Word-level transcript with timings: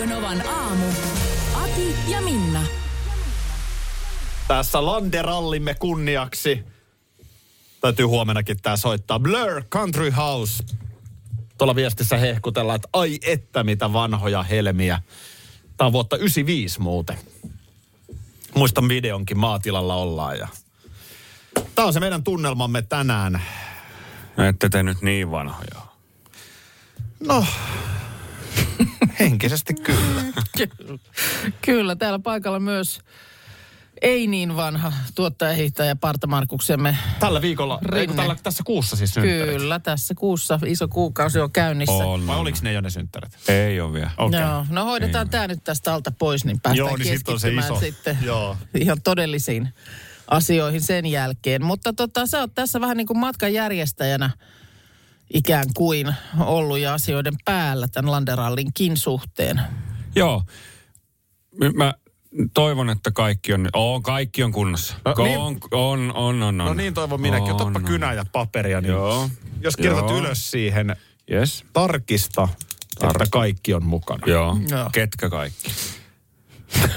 Radio 0.00 0.16
Novan 0.16 0.48
aamu. 0.48 0.86
Ati 1.54 1.94
ja 2.08 2.20
Minna. 2.20 2.62
Tässä 4.48 4.86
Landerallimme 4.86 5.74
kunniaksi. 5.74 6.64
Täytyy 7.80 8.04
huomenakin 8.04 8.56
tää 8.62 8.76
soittaa. 8.76 9.18
Blur 9.18 9.64
Country 9.70 10.10
House. 10.10 10.64
Tuolla 11.58 11.74
viestissä 11.74 12.16
hehkutellaan, 12.16 12.76
että 12.76 12.88
ai 12.92 13.18
että 13.26 13.64
mitä 13.64 13.92
vanhoja 13.92 14.42
helmiä. 14.42 15.02
Tää 15.76 15.86
on 15.86 15.92
vuotta 15.92 16.16
95 16.16 16.80
muuten. 16.80 17.18
Muistan 18.54 18.88
videonkin 18.88 19.38
maatilalla 19.38 19.94
ollaan 19.94 20.38
ja... 20.38 20.48
Tää 21.74 21.84
on 21.84 21.92
se 21.92 22.00
meidän 22.00 22.24
tunnelmamme 22.24 22.82
tänään. 22.82 23.42
Ette 24.48 24.68
te 24.68 24.82
nyt 24.82 25.02
niin 25.02 25.30
vanhoja. 25.30 25.80
No, 27.20 27.44
henkisesti 29.20 29.74
kyllä. 29.74 30.22
Kyllä, 31.62 31.96
täällä 31.96 32.18
paikalla 32.18 32.60
myös 32.60 33.00
ei 34.02 34.26
niin 34.26 34.56
vanha 34.56 34.92
tuottajahiihtäjä 35.14 35.96
Parta 35.96 36.26
Markuksemme. 36.26 36.96
Tällä 37.20 37.42
viikolla, 37.42 37.78
eikö 37.82 37.96
Rinne. 37.96 38.16
tällä, 38.16 38.36
tässä 38.42 38.62
kuussa 38.66 38.96
siis 38.96 39.14
synttärit? 39.14 39.56
Kyllä, 39.56 39.78
tässä 39.78 40.14
kuussa 40.14 40.58
iso 40.66 40.88
kuukausi 40.88 41.40
on 41.40 41.52
käynnissä. 41.52 41.92
On, 41.92 42.26
Vai 42.26 42.36
oliko 42.36 42.58
ne 42.62 42.72
jo 42.72 42.80
ne 42.80 42.90
synttärit? 42.90 43.32
Ei 43.48 43.80
ole 43.80 43.92
vielä. 43.92 44.10
Okei. 44.18 44.40
Joo, 44.40 44.66
no 44.70 44.84
hoidetaan 44.84 45.30
tämä 45.30 45.46
nyt 45.46 45.64
tästä 45.64 45.94
alta 45.94 46.10
pois, 46.10 46.44
niin 46.44 46.60
päästään 46.60 46.76
Joo, 46.76 46.96
niin 46.96 47.18
sit 47.18 47.28
on 47.28 47.40
se 47.40 47.50
keskittymään 47.50 47.72
iso. 47.72 47.80
sitten 47.80 48.18
Joo. 48.22 48.56
ihan 48.74 49.02
todellisiin 49.02 49.68
asioihin 50.28 50.80
sen 50.80 51.06
jälkeen. 51.06 51.64
Mutta 51.64 51.92
tota, 51.92 52.26
sä 52.26 52.40
oot 52.40 52.54
tässä 52.54 52.80
vähän 52.80 52.96
niin 52.96 53.06
kuin 53.06 53.18
matkan 53.18 53.52
järjestäjänä 53.52 54.30
ikään 55.34 55.66
kuin 55.74 56.14
ollut 56.38 56.78
ja 56.78 56.94
asioiden 56.94 57.34
päällä 57.44 57.88
tämän 57.88 58.10
Landerallinkin 58.10 58.96
suhteen. 58.96 59.60
Joo. 60.16 60.42
M- 61.60 61.76
Mä 61.78 61.94
toivon, 62.54 62.90
että 62.90 63.10
kaikki 63.10 63.52
on, 63.54 63.68
on 63.72 64.02
kaikki 64.02 64.42
on 64.42 64.52
kunnossa. 64.52 64.94
No 65.04 65.12
Ko- 65.12 65.22
niin. 65.24 65.38
on, 65.38 65.58
on, 65.72 66.12
on, 66.14 66.42
on, 66.42 66.56
No 66.58 66.70
on. 66.70 66.76
niin 66.76 66.94
toivon 66.94 67.20
minäkin. 67.20 67.48
On, 67.48 67.54
Otapa 67.54 67.78
on. 67.78 67.84
kynä 67.84 68.12
ja 68.12 68.24
paperia. 68.32 68.80
Niin 68.80 68.88
Joo. 68.90 69.30
Jos 69.60 69.76
kirjoitat 69.76 70.10
Joo. 70.10 70.18
ylös 70.18 70.50
siihen, 70.50 70.96
Yes. 71.32 71.64
tarkista, 71.72 72.48
että 73.02 73.24
kaikki 73.30 73.74
on 73.74 73.84
mukana. 73.84 74.26
Joo. 74.26 74.56
Joo. 74.70 74.90
Ketkä 74.92 75.30
kaikki? 75.30 75.70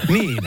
Niin. 0.08 0.38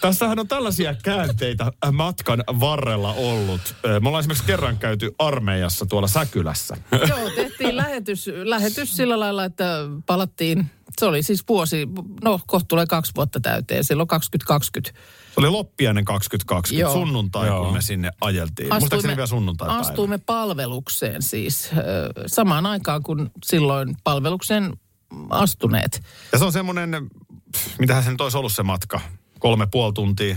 Tässähän 0.00 0.38
on 0.38 0.48
tällaisia 0.48 0.94
käänteitä 1.02 1.72
matkan 1.92 2.44
varrella 2.60 3.12
ollut. 3.12 3.74
Me 4.00 4.08
ollaan 4.08 4.20
esimerkiksi 4.20 4.46
kerran 4.46 4.78
käyty 4.78 5.14
armeijassa 5.18 5.86
tuolla 5.86 6.08
Säkylässä. 6.08 6.76
Joo, 7.08 7.30
tehtiin 7.36 7.76
lähetys, 7.76 8.30
lähetys 8.44 8.96
sillä 8.96 9.20
lailla, 9.20 9.44
että 9.44 9.64
palattiin, 10.06 10.66
se 10.98 11.06
oli 11.06 11.22
siis 11.22 11.44
vuosi, 11.48 11.88
no 12.24 12.40
kohta 12.46 12.68
tulee 12.68 12.86
kaksi 12.86 13.12
vuotta 13.16 13.40
täyteen, 13.40 13.84
silloin 13.84 14.08
2020. 14.08 15.00
Se 15.34 15.40
oli 15.40 15.50
loppiainen 15.50 16.04
2020, 16.04 16.82
Joo. 16.82 16.92
sunnuntai, 16.92 17.46
Joo. 17.46 17.64
kun 17.64 17.72
me 17.72 17.82
sinne 17.82 18.10
ajeltiin. 18.20 18.68
Muistaakseni 18.72 19.16
vielä 19.16 19.26
sunnuntai 19.26 19.68
astuimme 19.68 20.18
palvelukseen 20.18 21.22
siis 21.22 21.70
ö, 21.76 21.80
samaan 22.26 22.66
aikaan 22.66 23.02
kuin 23.02 23.30
silloin 23.44 23.96
palvelukseen 24.04 24.72
astuneet. 25.30 26.02
Ja 26.32 26.38
se 26.38 26.44
on 26.44 26.52
semmoinen, 26.52 27.10
mitähän 27.78 28.02
se 28.04 28.10
nyt 28.10 28.20
olisi 28.20 28.38
ollut 28.38 28.52
se 28.52 28.62
matka? 28.62 29.00
Kolme 29.38 29.66
puoli 29.70 29.92
tuntia. 29.92 30.36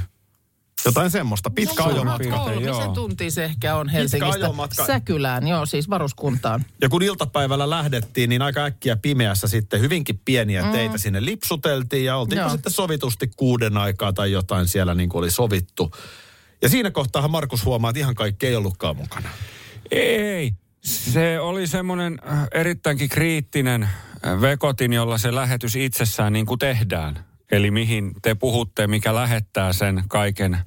Jotain 0.85 1.11
semmoista. 1.11 1.49
Pitkä 1.49 1.83
No, 1.83 1.89
ajomatka. 1.89 2.37
Kolmisen 2.37 2.93
tuntia 2.93 3.31
se 3.31 3.45
ehkä 3.45 3.75
on 3.75 3.89
Helsingistä 3.89 4.45
ajomatka. 4.45 4.85
Säkylään, 4.85 5.47
joo 5.47 5.65
siis 5.65 5.89
varuskuntaan. 5.89 6.65
Ja 6.81 6.89
kun 6.89 7.03
iltapäivällä 7.03 7.69
lähdettiin, 7.69 8.29
niin 8.29 8.41
aika 8.41 8.63
äkkiä 8.63 8.95
pimeässä 8.95 9.47
sitten 9.47 9.81
hyvinkin 9.81 10.21
pieniä 10.25 10.63
mm. 10.63 10.71
teitä 10.71 10.97
sinne 10.97 11.25
lipsuteltiin 11.25 12.05
ja 12.05 12.17
oltiin 12.17 12.49
sitten 12.49 12.71
sovitusti 12.71 13.31
kuuden 13.35 13.77
aikaa 13.77 14.13
tai 14.13 14.31
jotain 14.31 14.67
siellä 14.67 14.95
niin 14.95 15.09
kuin 15.09 15.19
oli 15.19 15.31
sovittu. 15.31 15.91
Ja 16.61 16.69
siinä 16.69 16.91
kohtaahan 16.91 17.31
Markus 17.31 17.65
huomaa, 17.65 17.89
että 17.89 17.99
ihan 17.99 18.15
kaikki 18.15 18.47
ei 18.47 18.55
ollutkaan 18.55 18.97
mukana. 18.97 19.29
Ei. 19.91 20.53
Se 20.81 21.39
oli 21.39 21.67
semmoinen 21.67 22.19
äh, 22.31 22.47
erittäinkin 22.53 23.09
kriittinen 23.09 23.83
äh, 23.83 24.41
vekotin, 24.41 24.93
jolla 24.93 25.17
se 25.17 25.35
lähetys 25.35 25.75
itsessään 25.75 26.33
niin 26.33 26.45
kuin 26.45 26.59
tehdään. 26.59 27.28
Eli 27.51 27.71
mihin 27.71 28.11
te 28.21 28.35
puhutte, 28.35 28.87
mikä 28.87 29.15
lähettää 29.15 29.73
sen 29.73 30.03
kaiken 30.07 30.57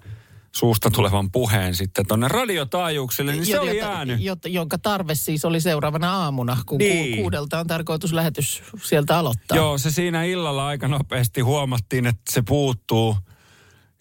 suusta 0.52 0.90
tulevan 0.90 1.30
puheen 1.30 1.74
sitten 1.74 2.06
tuonne 2.08 2.28
radiotaajuuksille, 2.28 3.32
niin 3.32 3.46
se 3.46 3.52
Jo- 3.52 3.60
oli 3.62 3.76
jota- 3.78 3.90
jäänyt. 3.90 4.20
jota- 4.20 4.48
jonka 4.48 4.78
tarve 4.78 5.14
siis 5.14 5.44
oli 5.44 5.60
seuraavana 5.60 6.16
aamuna, 6.16 6.56
kun 6.66 6.78
Niin. 6.78 7.16
ku, 7.16 7.22
kuudelta 7.22 7.58
on 7.60 7.66
tarkoitus 7.66 8.12
lähetys 8.12 8.62
sieltä 8.82 9.18
aloittaa. 9.18 9.56
Joo, 9.56 9.78
se 9.78 9.90
siinä 9.90 10.24
illalla 10.24 10.66
aika 10.66 10.88
nopeasti 10.88 11.40
huomattiin, 11.40 12.06
että 12.06 12.22
se 12.32 12.42
puuttuu. 12.42 13.16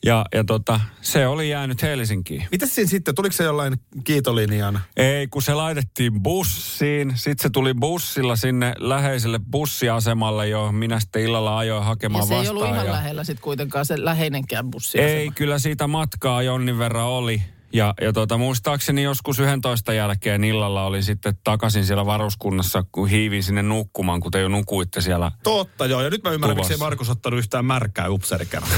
Ja, 0.06 0.26
ja 0.34 0.44
tota, 0.44 0.80
se 1.02 1.28
oli 1.28 1.50
jäänyt 1.50 1.82
Helsinkiin. 1.82 2.48
Mitäs 2.52 2.76
siinä 2.76 2.90
sitten, 2.90 3.16
tuliko 3.16 3.34
se 3.34 3.44
jollain 3.44 3.74
kiitolinjan? 4.04 4.80
Ei, 4.98 5.28
kun 5.28 5.42
se 5.42 5.54
laitettiin 5.54 6.24
bussiin. 6.24 7.12
Sitten 7.16 7.44
se 7.44 7.50
tuli 7.50 7.74
bussilla 7.74 8.36
sinne 8.36 8.74
läheiselle 8.78 9.40
bussiasemalle, 9.52 10.48
johon 10.48 10.76
minä 10.76 11.00
sitten 11.00 11.22
illalla 11.22 11.58
ajoin 11.58 11.82
ja 11.82 11.86
hakemaan 11.86 12.28
se 12.28 12.34
ei 12.34 12.40
vastaan. 12.40 12.58
ollut 12.58 12.74
ihan 12.74 12.86
ja- 12.86 12.92
lähellä 12.94 13.24
sitten 13.24 13.44
kuitenkaan 13.44 13.86
se 13.86 14.06
läheinenkään 14.06 14.72
bussi. 14.72 15.00
Ei, 15.00 15.32
kyllä 15.36 15.60
siitä 15.60 15.88
matkaa 15.88 16.42
jonnin 16.42 16.78
verran 16.78 17.06
oli. 17.08 17.42
Ja, 17.74 17.94
ja 18.02 18.14
tota, 18.14 18.38
muistaakseni 18.38 19.04
joskus 19.04 19.40
11 19.40 19.94
jälkeen 19.94 20.44
illalla 20.44 20.86
oli 20.86 21.04
sitten 21.04 21.38
takaisin 21.44 21.86
siellä 21.86 22.06
varuskunnassa, 22.06 22.84
kun 22.92 23.08
hiivin 23.10 23.44
sinne 23.44 23.64
nukkumaan, 23.64 24.20
kun 24.20 24.32
te 24.32 24.40
jo 24.42 24.48
nukuitte 24.48 25.02
siellä. 25.02 25.32
Totta 25.44 25.86
joo, 25.86 26.02
ja 26.02 26.10
nyt 26.10 26.24
mä 26.24 26.32
ymmärrän, 26.32 26.58
miksi 26.58 26.74
ei. 26.74 26.80
Markus 26.80 27.10
ottanut 27.10 27.40
yhtään 27.40 27.66
märkää 27.66 28.10
upseerikerran. 28.10 28.72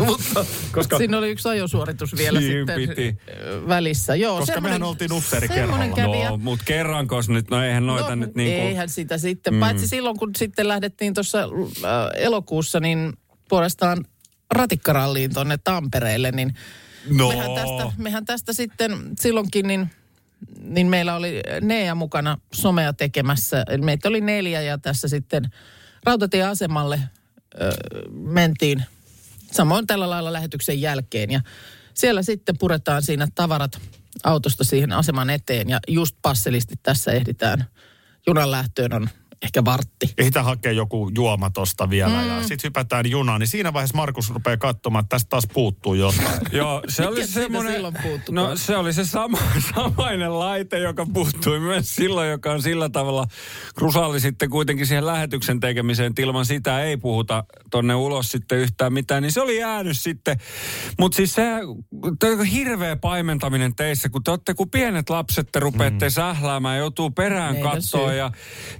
Mutta, 0.06 0.44
koska, 0.72 0.98
Siinä 0.98 1.18
oli 1.18 1.30
yksi 1.30 1.48
ajosuoritus 1.48 2.16
vielä 2.16 2.40
sitten 2.40 2.76
piti. 2.76 3.16
välissä. 3.68 4.14
Joo, 4.14 4.38
koska 4.38 4.60
mehän 4.60 4.82
oltiin 4.82 5.12
upseerikerralla. 5.12 5.72
semmoinen 5.78 5.94
kävi. 6.06 6.22
ja- 6.22 6.30
No, 6.30 6.36
mutta 6.36 6.64
kerrankos 6.64 7.28
nyt, 7.28 7.50
no 7.50 7.64
eihän 7.64 7.86
noita 7.86 8.08
no, 8.08 8.14
nyt 8.14 8.34
niin 8.34 8.56
kuin... 8.56 8.68
Eihän 8.68 8.88
sitä 8.88 9.18
sitten. 9.18 9.54
Mm. 9.54 9.60
Paitsi 9.60 9.88
silloin, 9.88 10.18
kun 10.18 10.30
sitten 10.36 10.68
lähdettiin 10.68 11.14
tuossa 11.14 11.38
äh, 11.42 11.48
elokuussa, 12.16 12.80
niin 12.80 13.12
puolestaan 13.48 14.04
ratikkaralliin 14.54 15.34
tuonne 15.34 15.58
Tampereelle, 15.64 16.30
niin 16.30 16.54
No. 17.10 17.28
mehän, 17.28 17.50
tästä, 17.54 17.92
mehän 17.98 18.24
tästä 18.24 18.52
sitten 18.52 18.92
silloinkin, 19.20 19.66
niin, 19.66 19.90
niin 20.60 20.86
meillä 20.86 21.14
oli 21.16 21.40
Nea 21.60 21.94
mukana 21.94 22.38
somea 22.52 22.92
tekemässä. 22.92 23.64
Meitä 23.84 24.08
oli 24.08 24.20
neljä 24.20 24.62
ja 24.62 24.78
tässä 24.78 25.08
sitten 25.08 25.44
rautatieasemalle 26.04 27.00
ö, 27.60 27.70
mentiin 28.12 28.84
samoin 29.52 29.86
tällä 29.86 30.10
lailla 30.10 30.32
lähetyksen 30.32 30.80
jälkeen. 30.80 31.30
Ja 31.30 31.40
siellä 31.94 32.22
sitten 32.22 32.58
puretaan 32.58 33.02
siinä 33.02 33.28
tavarat 33.34 33.80
autosta 34.24 34.64
siihen 34.64 34.92
aseman 34.92 35.30
eteen 35.30 35.68
ja 35.68 35.80
just 35.88 36.16
passelisti 36.22 36.74
tässä 36.82 37.12
ehditään. 37.12 37.64
Junan 38.26 38.50
lähtöön 38.50 38.92
on 38.92 39.08
ehkä 39.42 39.64
vartti. 39.64 40.14
Ehditään 40.18 40.44
hakea 40.44 40.72
joku 40.72 41.10
juoma 41.14 41.50
tosta 41.50 41.90
vielä 41.90 42.22
mm. 42.22 42.28
ja 42.28 42.40
sitten 42.40 42.68
hypätään 42.68 43.10
junaan. 43.10 43.40
Niin 43.40 43.48
siinä 43.48 43.72
vaiheessa 43.72 43.96
Markus 43.96 44.30
rupeaa 44.30 44.56
katsomaan, 44.56 45.02
että 45.02 45.14
tästä 45.14 45.28
taas 45.28 45.44
puuttuu 45.52 45.94
jotain. 45.94 46.40
Joo, 46.52 46.82
se 46.88 47.06
oli 47.06 47.26
semmoinen... 47.26 47.82
No 48.30 48.56
se 48.56 48.76
oli 48.76 48.92
se 48.92 49.04
sama, 49.04 49.38
samainen 49.74 50.38
laite, 50.38 50.78
joka 50.78 51.06
puuttui 51.12 51.60
myös 51.60 51.94
silloin, 51.94 52.30
joka 52.30 52.52
on 52.52 52.62
sillä 52.62 52.88
tavalla 52.88 53.26
krusaali 53.74 54.20
sitten 54.20 54.50
kuitenkin 54.50 54.86
siihen 54.86 55.06
lähetyksen 55.06 55.60
tekemiseen, 55.60 56.12
ilman 56.18 56.46
sitä 56.46 56.82
ei 56.82 56.96
puhuta 56.96 57.44
tonne 57.70 57.94
ulos 57.94 58.30
sitten 58.30 58.58
yhtään 58.58 58.92
mitään, 58.92 59.22
niin 59.22 59.32
se 59.32 59.40
oli 59.40 59.58
jäänyt 59.58 59.98
sitten. 59.98 60.36
Mutta 60.98 61.16
siis 61.16 61.34
se 61.34 61.42
on 62.40 62.44
hirveä 62.44 62.96
paimentaminen 62.96 63.74
teissä, 63.74 64.08
kun 64.08 64.22
te 64.24 64.30
olette 64.30 64.54
kuin 64.54 64.70
pienet 64.70 65.10
lapset, 65.10 65.48
te 65.52 65.60
rupeatte 65.60 66.06
mm. 66.06 66.10
sähläämään, 66.10 66.78
joutuu 66.78 67.10
perään 67.10 67.56
katsoa 67.60 68.12
ja 68.12 68.30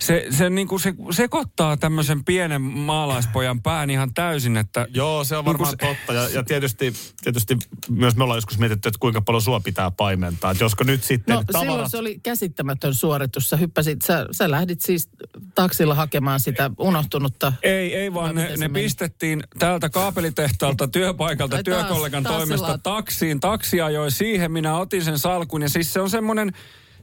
se, 0.00 0.26
se 0.30 0.50
niin 0.54 0.68
kuin 0.68 0.80
se 0.80 0.94
sekoittaa 1.10 1.76
tämmöisen 1.76 2.24
pienen 2.24 2.62
maalaispojan 2.62 3.62
pään 3.62 3.90
ihan 3.90 4.14
täysin, 4.14 4.56
että 4.56 4.86
Joo, 4.94 5.24
se 5.24 5.36
on 5.36 5.44
Niin 5.44 5.56
kuin 5.56 5.66
varmaan 5.68 5.96
totta. 5.96 6.12
Ja, 6.12 6.28
ja 6.28 6.42
tietysti, 6.44 6.92
tietysti 7.22 7.56
myös 7.90 8.16
me 8.16 8.22
ollaan 8.24 8.36
joskus 8.36 8.58
mietitty, 8.58 8.88
että 8.88 8.98
kuinka 9.00 9.20
paljon 9.20 9.42
sua 9.42 9.60
pitää 9.60 9.90
paimentaa. 9.90 10.50
Että 10.50 10.64
josko 10.64 10.84
nyt 10.84 11.04
sitten 11.04 11.34
No 11.34 11.42
silloin 11.46 11.66
tavarat... 11.68 11.90
se 11.90 11.98
oli 11.98 12.20
käsittämätön 12.22 12.94
suoritus. 12.94 13.50
Sä 13.50 13.56
hyppäsit, 13.56 14.02
sä, 14.02 14.26
sä 14.30 14.50
lähdit 14.50 14.80
siis 14.80 15.08
taksilla 15.54 15.94
hakemaan 15.94 16.40
sitä 16.40 16.70
unohtunutta. 16.78 17.52
Ei, 17.62 17.94
ei 17.94 18.14
vaan 18.14 18.34
Vai 18.34 18.44
ne, 18.44 18.48
se 18.48 18.56
ne 18.56 18.68
meni? 18.68 18.84
pistettiin 18.84 19.42
täältä 19.58 19.88
kaapelitehtaalta 19.90 20.88
työpaikalta 20.88 21.56
Ai 21.56 21.62
taas- 21.64 21.76
työkollegan 21.78 22.22
taas 22.22 22.36
toimesta 22.36 22.66
selaat. 22.66 22.82
taksiin. 22.82 23.40
Taksi 23.40 23.80
ajoi 23.80 24.10
siihen, 24.10 24.52
minä 24.52 24.76
otin 24.78 25.04
sen 25.04 25.18
salkun 25.18 25.62
ja 25.62 25.68
siis 25.68 25.92
se 25.92 26.00
on 26.00 26.10
semmoinen 26.10 26.52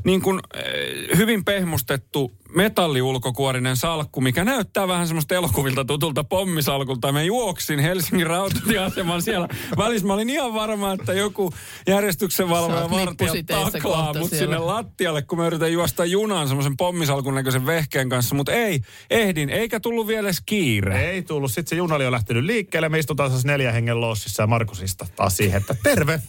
niin 0.05 0.21
kuin, 0.21 0.39
äh, 0.55 1.17
hyvin 1.17 1.45
pehmustettu 1.45 2.31
metalliulkokuorinen 2.55 3.77
salkku, 3.77 4.21
mikä 4.21 4.43
näyttää 4.43 4.87
vähän 4.87 5.07
semmoista 5.07 5.35
elokuvilta 5.35 5.85
tutulta 5.85 6.23
pommisalkulta. 6.23 7.11
Mä 7.11 7.23
juoksin 7.23 7.79
Helsingin 7.79 8.27
rautatieaseman 8.27 9.21
siellä. 9.21 9.47
Välissä 9.77 10.07
mä 10.07 10.13
olin 10.13 10.29
ihan 10.29 10.53
varma, 10.53 10.93
että 10.93 11.13
joku 11.13 11.53
järjestyksenvalvoja 11.87 12.89
vartija 12.89 13.33
taklaa 13.47 14.13
mut 14.13 14.29
siellä. 14.29 14.45
sinne 14.45 14.57
lattialle, 14.57 15.21
kun 15.21 15.37
mä 15.37 15.47
yritän 15.47 15.73
juosta 15.73 16.05
junaan 16.05 16.47
semmoisen 16.47 16.77
pommisalkun 16.77 17.35
näköisen 17.35 17.65
vehkeen 17.65 18.09
kanssa. 18.09 18.35
Mutta 18.35 18.51
ei, 18.51 18.81
ehdin, 19.09 19.49
eikä 19.49 19.79
tullut 19.79 20.07
vielä 20.07 20.27
edes 20.27 20.41
kiire. 20.45 21.09
Ei 21.09 21.21
tullut. 21.21 21.51
Sitten 21.51 21.69
se 21.69 21.75
juna 21.75 21.95
oli 21.95 22.03
jo 22.03 22.11
lähtenyt 22.11 22.43
liikkeelle. 22.43 22.89
Me 22.89 22.99
istutaan 22.99 23.31
taas 23.31 23.45
neljän 23.45 23.73
hengen 23.73 24.01
lossissa 24.01 24.43
ja 24.43 24.47
Markusista 24.47 25.07
taas 25.15 25.37
siihen, 25.37 25.61
että 25.61 25.75
terve. 25.83 26.21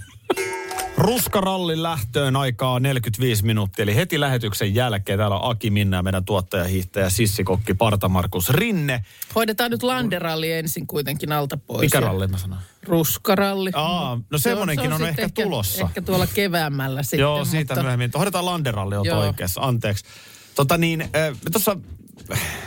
Ruskarallin 1.00 1.82
lähtöön 1.82 2.36
aikaa 2.36 2.80
45 2.80 3.44
minuuttia, 3.44 3.82
eli 3.82 3.96
heti 3.96 4.20
lähetyksen 4.20 4.74
jälkeen 4.74 5.18
täällä 5.18 5.36
on 5.36 5.50
Aki 5.50 5.70
Minna 5.70 5.96
ja 5.96 6.02
meidän 6.02 6.24
tuottajahiihtäjä 6.24 7.10
Sissikokki 7.10 7.74
Parta 7.74 8.08
Markus 8.08 8.50
Rinne. 8.50 9.04
Hoidetaan 9.34 9.70
nyt 9.70 9.82
landeralli 9.82 10.52
ensin 10.52 10.86
kuitenkin 10.86 11.32
alta 11.32 11.56
pois. 11.56 11.80
Mikä 11.80 12.00
ralli 12.00 12.26
mä 12.26 12.38
sanoin? 12.38 12.60
Ruskaralli. 12.82 13.70
Aa, 13.74 14.20
no 14.30 14.38
Se 14.38 14.42
semmonenkin 14.42 14.92
on, 14.92 14.98
se 14.98 15.08
ehkä 15.08 15.26
sitten 15.26 15.44
tulossa. 15.44 15.84
Ehkä 15.84 16.02
tuolla 16.02 16.26
keväämällä 16.26 17.02
sitten. 17.02 17.18
Joo, 17.18 17.44
siitä 17.44 17.74
mutta, 17.74 17.82
myöhemmin. 17.82 18.10
Hoidetaan 18.14 18.46
Landeralli, 18.46 18.96
on 18.96 19.08
oikeassa. 19.08 19.60
Anteeksi. 19.60 20.04
Tota 20.54 20.78
niin, 20.78 21.00
äh, 21.00 21.10
me 21.44 21.50
tuossa 21.52 21.76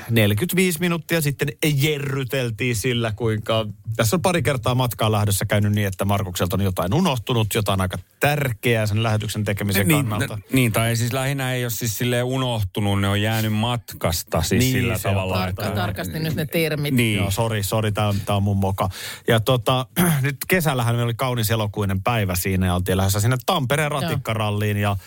45 0.09 0.79
minuuttia 0.79 1.21
sitten 1.21 1.47
jerryteltiin 1.75 2.75
sillä, 2.75 3.11
kuinka 3.11 3.65
tässä 3.95 4.15
on 4.15 4.21
pari 4.21 4.41
kertaa 4.43 4.75
matkaa 4.75 5.11
lähdössä 5.11 5.45
käynyt 5.45 5.71
niin, 5.71 5.87
että 5.87 6.05
Markukselta 6.05 6.55
on 6.55 6.61
jotain 6.61 6.93
unohtunut, 6.93 7.53
jotain 7.55 7.81
aika 7.81 7.97
tärkeää 8.19 8.85
sen 8.85 9.03
lähetyksen 9.03 9.43
tekemisen 9.43 9.87
Niin, 9.87 10.05
kannalta. 10.07 10.35
n- 10.35 10.43
niin, 10.53 10.71
tai 10.71 10.95
siis 10.95 11.13
lähinnä 11.13 11.53
ei 11.53 11.63
ole 11.63 11.69
siis 11.71 11.97
silleen 11.97 12.23
unohtunut, 12.25 13.01
ne 13.01 13.07
on 13.09 13.21
jäänyt 13.21 13.53
matkasta 13.53 14.41
siis 14.41 14.63
Niin, 14.63 14.71
sillä 14.73 14.99
tavalla. 14.99 15.35
Tarkka, 15.37 15.63
että- 15.65 15.75
tarkasti 15.81 16.19
nyt 16.19 16.35
ne 16.35 16.45
termit. 16.45 16.93
Niin. 16.93 17.17
Joo, 17.17 17.31
sori, 17.31 17.63
sori, 17.63 17.91
tämä 17.91 18.07
on, 18.07 18.15
tää 18.25 18.35
on 18.35 18.43
mun 18.43 18.57
moka. 18.57 18.89
Ja 19.27 19.39
tota, 19.39 19.85
nyt 20.21 20.37
kesällähän 20.47 20.95
meillä 20.95 21.05
oli 21.05 21.13
kaunis 21.13 21.51
elokuinen 21.51 22.01
päivä 22.03 22.35
siinä 22.35 22.65
ja 22.65 22.75
oltiin 22.75 22.97
lähdössä 22.97 23.19
sinne 23.19 23.37
Tampereen 23.45 23.91
ratikkaralliin 23.91 24.77
ja 24.77 24.97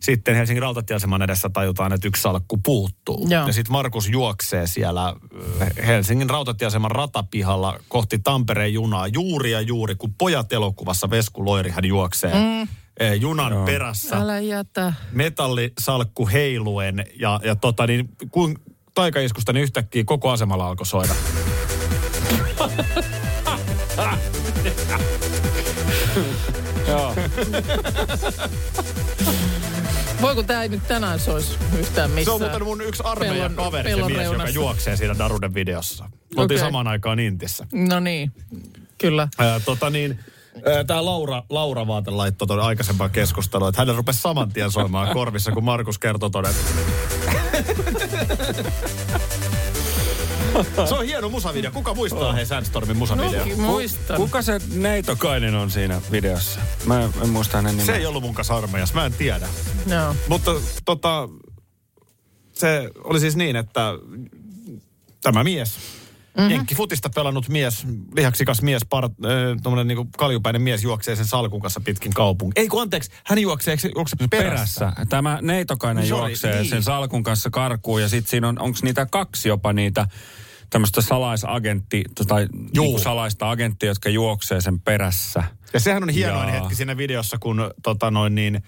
sitten 0.00 0.34
Helsingin 0.34 0.62
rautatieaseman 0.62 1.22
edessä 1.22 1.48
tajutaan, 1.48 1.92
että 1.92 2.08
yksi 2.08 2.22
salkku 2.22 2.56
puuttuu. 2.56 3.26
Joo. 3.30 3.46
Ja 3.46 3.52
sitten 3.52 3.72
Markus 3.72 4.08
juoksee 4.08 4.66
siellä 4.66 5.08
äh, 5.08 5.16
Helsingin 5.86 6.30
rautatieaseman 6.30 6.90
ratapihalla 6.90 7.78
kohti 7.88 8.18
Tampereen 8.18 8.74
junaa 8.74 9.06
juuri 9.06 9.50
ja 9.50 9.60
juuri, 9.60 9.94
kun 9.94 10.14
pojat 10.14 10.52
elokuvassa 10.52 11.10
Vesku 11.10 11.44
Loirihan 11.44 11.84
juoksee 11.84 12.34
mm. 12.34 12.68
junan 13.20 13.52
Joo. 13.52 13.66
perässä 13.66 14.16
Älä 14.16 14.40
jätä. 14.40 14.92
metallisalkku 15.12 16.28
heiluen 16.28 17.06
ja, 17.20 17.40
ja 17.44 17.56
tota 17.56 17.86
niin, 17.86 18.08
kun 18.30 18.58
taikaiskusta 18.94 19.52
niin 19.52 19.62
yhtäkkiä 19.62 20.04
koko 20.04 20.30
asemalla 20.30 20.66
alkoi 20.66 20.86
soida. 20.86 21.14
Joo. 26.88 27.14
Voiko 30.24 30.42
tämä 30.42 30.62
ei 30.62 30.68
nyt 30.68 30.88
tänään 30.88 31.20
soisi 31.20 31.52
yhtään 31.78 32.10
Se 32.10 32.14
missään? 32.14 32.34
on 32.34 32.40
muuten 32.40 32.64
mun 32.64 32.80
yksi 32.80 33.02
armeijan 33.06 33.52
Pellon- 33.52 33.54
kaveri, 33.64 33.90
se 33.90 33.94
pellon 33.96 34.12
mies, 34.12 34.24
joka 34.24 34.30
reunassa. 34.32 34.54
juoksee 34.54 34.96
siinä 34.96 35.18
Daruden 35.18 35.54
videossa. 35.54 36.04
Oltiin 36.04 36.44
Okei. 36.44 36.58
samaan 36.58 36.86
aikaan 36.86 37.18
Intissä. 37.20 37.66
No 37.72 38.00
niin, 38.00 38.32
kyllä. 38.98 39.28
Ää, 39.38 39.60
tota 39.60 39.90
niin, 39.90 40.18
Tämä 40.86 41.04
Laura, 41.04 41.42
Laura 41.50 41.86
Vaate 41.86 42.10
laittoi 42.10 42.46
tuonne 42.48 42.64
aikaisempaan 42.64 43.10
keskustelua, 43.10 43.68
että 43.68 43.80
hänellä 43.80 43.96
rupesi 43.96 44.20
saman 44.22 44.52
tien 44.52 44.70
soimaan 44.70 45.08
korvissa, 45.14 45.52
kun 45.52 45.64
Markus 45.64 45.98
kertoi 45.98 46.30
tuonne. 46.30 46.50
Se 50.88 50.94
on 50.94 51.04
hieno 51.04 51.28
musavideo. 51.28 51.70
Kuka 51.72 51.94
muistaa 51.94 52.32
hei 52.32 52.46
Sandstormin 52.46 52.96
musavideo? 52.96 53.46
No, 53.46 53.56
muistan. 53.56 54.16
Kuka 54.16 54.42
se 54.42 54.60
Neitokainen 54.74 55.54
on 55.54 55.70
siinä 55.70 56.00
videossa? 56.10 56.60
Mä 56.86 57.02
en, 57.02 57.10
en 57.22 57.28
muista 57.28 57.56
hänen 57.56 57.76
nimeä. 57.76 57.86
Se 57.86 57.96
ei 57.96 58.06
ollut 58.06 58.22
mun 58.22 58.34
kanssa 58.34 58.56
armeijassa, 58.56 58.94
mä 58.94 59.06
en 59.06 59.12
tiedä. 59.12 59.48
Joo. 59.86 60.14
Mutta 60.28 60.50
tota, 60.84 61.28
se 62.52 62.90
oli 63.04 63.20
siis 63.20 63.36
niin, 63.36 63.56
että 63.56 63.92
tämä 65.22 65.44
mies, 65.44 65.76
mm-hmm. 66.36 66.50
jenkkifutista 66.50 67.10
pelannut 67.14 67.48
mies, 67.48 67.86
lihaksikas 68.16 68.62
mies, 68.62 68.82
par, 68.90 69.04
äh, 69.04 69.84
niinku 69.84 70.08
kaljupäinen 70.18 70.62
mies 70.62 70.82
juoksee 70.82 71.16
sen 71.16 71.26
salkun 71.26 71.60
kanssa 71.60 71.80
pitkin 71.80 72.12
kaupunki. 72.12 72.60
Ei 72.60 72.68
kun 72.68 72.82
anteeksi, 72.82 73.10
hän 73.24 73.38
juoksee, 73.38 73.76
juoksee 73.94 74.28
perässä. 74.30 74.80
perässä. 74.80 75.06
Tämä 75.08 75.38
Neitokainen 75.42 76.06
Sorry, 76.06 76.26
juoksee 76.28 76.54
niin. 76.54 76.70
sen 76.70 76.82
salkun 76.82 77.22
kanssa 77.22 77.50
karkuun 77.50 78.02
ja 78.02 78.08
sitten 78.08 78.30
siinä 78.30 78.48
on, 78.48 78.58
onko 78.58 78.78
niitä 78.82 79.06
kaksi 79.06 79.48
jopa 79.48 79.72
niitä 79.72 80.06
tämmöistä 80.74 81.00
salaisagentti 81.02 82.04
tai 82.28 82.46
niinku 82.76 82.98
salaista 82.98 83.50
agenttia, 83.50 83.88
jotka 83.88 84.08
juoksee 84.08 84.60
sen 84.60 84.80
perässä. 84.80 85.44
Ja 85.72 85.80
sehän 85.80 86.02
on 86.02 86.08
hienoin 86.08 86.48
Jaa. 86.48 86.60
hetki 86.60 86.74
siinä 86.74 86.96
videossa, 86.96 87.36
kun 87.38 87.70
tota 87.82 88.10
noin 88.10 88.34
niin, 88.34 88.62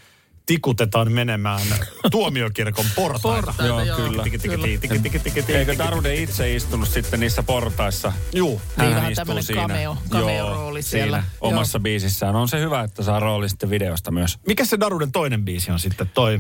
tikutetaan 0.47 1.13
menemään 1.13 1.61
tuomiokirkon 2.11 2.85
portaita. 2.97 3.23
Portaita, 3.23 3.67
Joo, 3.67 3.81
joo, 3.83 3.97
kyllä. 3.97 4.23
Tiki, 4.23 4.39
tiki, 4.39 4.49
kyllä. 4.55 4.67
tiki, 4.67 4.79
tiki, 4.89 5.19
tiki, 5.19 5.19
tiki, 5.43 5.53
Eikö. 5.53 5.79
Darude 5.79 6.15
itse 6.15 6.55
istunut 6.55 6.89
sitten 6.89 7.21
niissä 7.21 7.43
portaissa? 7.43 8.13
Juu. 8.35 8.61
Hän 8.77 9.03
Niin, 9.03 9.13
istuu 9.13 9.43
siinä. 9.43 9.63
cameo- 9.63 9.97
cameo-rooli 10.11 10.83
siellä. 10.83 11.17
Siinä, 11.23 11.31
omassa 11.41 11.81
biisissään. 11.81 12.37
On 12.37 12.49
se 12.49 12.61
hyvä, 12.61 12.81
että 12.83 13.03
saa 13.03 13.21
rooli 13.21 13.49
sitten 13.49 13.71
videosta 13.71 14.11
myös. 14.11 14.39
Mikä 14.47 14.65
se 14.65 14.81
Daruden 14.81 15.13
toinen 15.13 15.45
biisi 15.45 15.71
on 15.71 15.79
sitten 15.79 16.11
toi? 16.15 16.39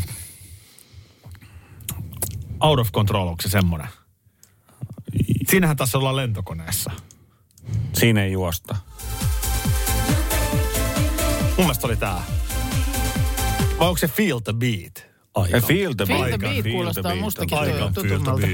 Out 2.60 2.78
of 2.78 2.92
Control, 2.92 3.28
onko 3.28 3.42
se 3.42 3.48
semmoinen? 3.48 3.88
Siinähän 5.48 5.76
tässä 5.76 5.98
ollaan 5.98 6.16
lentokoneessa. 6.16 6.90
Siinä 7.92 8.24
ei 8.24 8.32
juosta. 8.32 8.76
Mun 11.56 11.66
mielestä 11.66 11.86
oli 11.86 11.96
tää. 11.96 12.22
Vai 13.78 13.88
onko 13.88 13.98
se 13.98 14.08
Feel 14.08 14.38
the 14.38 14.52
Beat? 14.52 15.06
Aika. 15.34 15.60
Feel 15.60 15.92
the 15.92 16.06
Feel 16.06 16.22
the 16.22 16.38
beat. 16.38 16.40
Feel 16.40 16.62
the 16.62 16.70
kuulostaa 16.70 17.02
beat. 17.02 17.18
mustakin 17.18 17.58
Feel 17.58 17.88
the 17.88 18.02
tutummalta. 18.02 18.46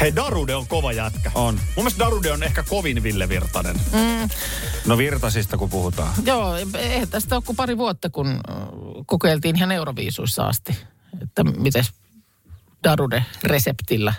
Hei, 0.00 0.16
Darude 0.16 0.54
on 0.54 0.66
kova 0.66 0.92
jätkä. 0.92 1.30
On. 1.34 1.54
Mun 1.54 1.62
mielestä 1.76 1.98
Darude 2.04 2.32
on 2.32 2.42
ehkä 2.42 2.62
kovin 2.62 3.02
Ville 3.02 3.28
Virtanen. 3.28 3.80
No 4.86 4.98
Virtasista 4.98 5.56
kun 5.56 5.70
puhutaan. 5.70 6.12
Joo, 6.24 6.56
eihän 6.78 7.08
tästä 7.08 7.34
ole 7.34 7.42
kuin 7.46 7.56
pari 7.56 7.78
vuotta, 7.78 8.10
kun 8.10 8.40
kokeiltiin 9.06 9.56
ihan 9.56 9.72
Euroviisuissa 9.72 10.46
asti, 10.46 10.78
että 11.22 11.44
miten 11.44 11.84
Darude 12.84 13.24
reseptillä. 13.42 14.14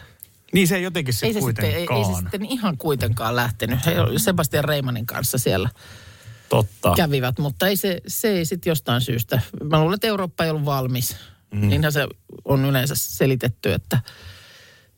Niin 0.54 0.68
se 0.68 0.76
ei 0.76 0.84
jotenkin 0.84 1.14
Ei 1.24 1.34
sitten 1.34 1.42
se, 1.44 1.46
sitten, 1.48 1.66
ei, 1.66 1.72
kuitenkaan. 1.88 2.00
ei 2.10 2.16
se 2.16 2.22
sitten 2.22 2.46
ihan 2.46 2.78
kuitenkaan 2.78 3.36
lähtenyt. 3.36 3.86
He 3.86 3.94
Sebastian 4.18 4.64
Reimanin 4.64 5.06
kanssa 5.06 5.38
siellä 5.38 5.70
Totta. 6.50 6.94
kävivät, 6.96 7.40
mutta 7.40 7.68
ei 7.68 7.76
se, 7.76 8.02
se 8.08 8.28
ei 8.28 8.46
sitten 8.46 8.72
jostain 8.72 9.02
syystä. 9.02 9.42
Mä 9.64 9.80
luulen, 9.80 9.96
että 9.96 10.08
Eurooppa 10.08 10.44
ei 10.44 10.50
ollut 10.50 10.66
valmis. 10.66 11.16
Mm. 11.52 11.68
Niinhän 11.68 11.92
se 11.92 12.08
on 12.46 12.66
yleensä 12.66 12.94
selitetty, 12.98 13.74
että 13.74 14.00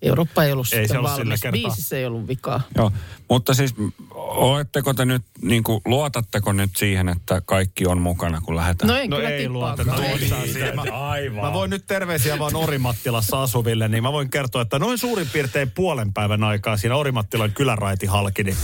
Eurooppa 0.02 0.44
ei 0.44 0.52
ollut 0.52 0.68
Ei 0.74 0.80
sitten 0.82 0.98
ollut 0.98 1.12
sillä 1.12 1.24
valmis. 1.24 1.42
kertaa. 1.42 1.62
Biisissä 1.62 1.98
ei 1.98 2.06
ollut 2.06 2.28
vikaa. 2.28 2.62
Joo, 2.76 2.92
mutta 3.30 3.54
siis 3.54 3.76
oletteko 4.16 4.94
te 4.94 5.06
nyt, 5.06 5.24
niin 5.42 5.64
kuin, 5.64 5.82
luotatteko 5.86 6.52
nyt 6.54 6.70
siihen, 6.78 7.10
että 7.10 7.42
kaikki 7.46 7.86
on 7.86 8.02
mukana, 8.02 8.42
kun 8.42 8.56
lähdetään? 8.56 8.88
No 8.88 8.96
en 8.98 9.10
No 9.10 9.18
kyllä 9.18 9.30
ei 9.30 9.50
luoteta 9.50 9.96
yhtään 10.06 10.42
Ei. 10.44 10.76
Mä, 10.76 10.84
Aivan. 11.10 11.46
mä 11.46 11.54
voin 11.54 11.70
nyt 11.70 11.84
terveisiä 11.88 12.40
vaan 12.40 12.56
Orimattilassa 12.56 13.42
asuville, 13.44 13.88
niin 13.88 14.04
mä 14.04 14.12
voin 14.12 14.30
kertoa, 14.30 14.62
että 14.62 14.80
noin 14.80 14.98
suurin 14.98 15.28
piirtein 15.34 15.72
puolen 15.72 16.14
päivän 16.14 16.44
aikaa 16.44 16.78
siinä 16.78 16.96
Orimattilan 16.96 17.52
kyläraiti 17.52 18.06
halki, 18.06 18.44
niin 18.44 18.58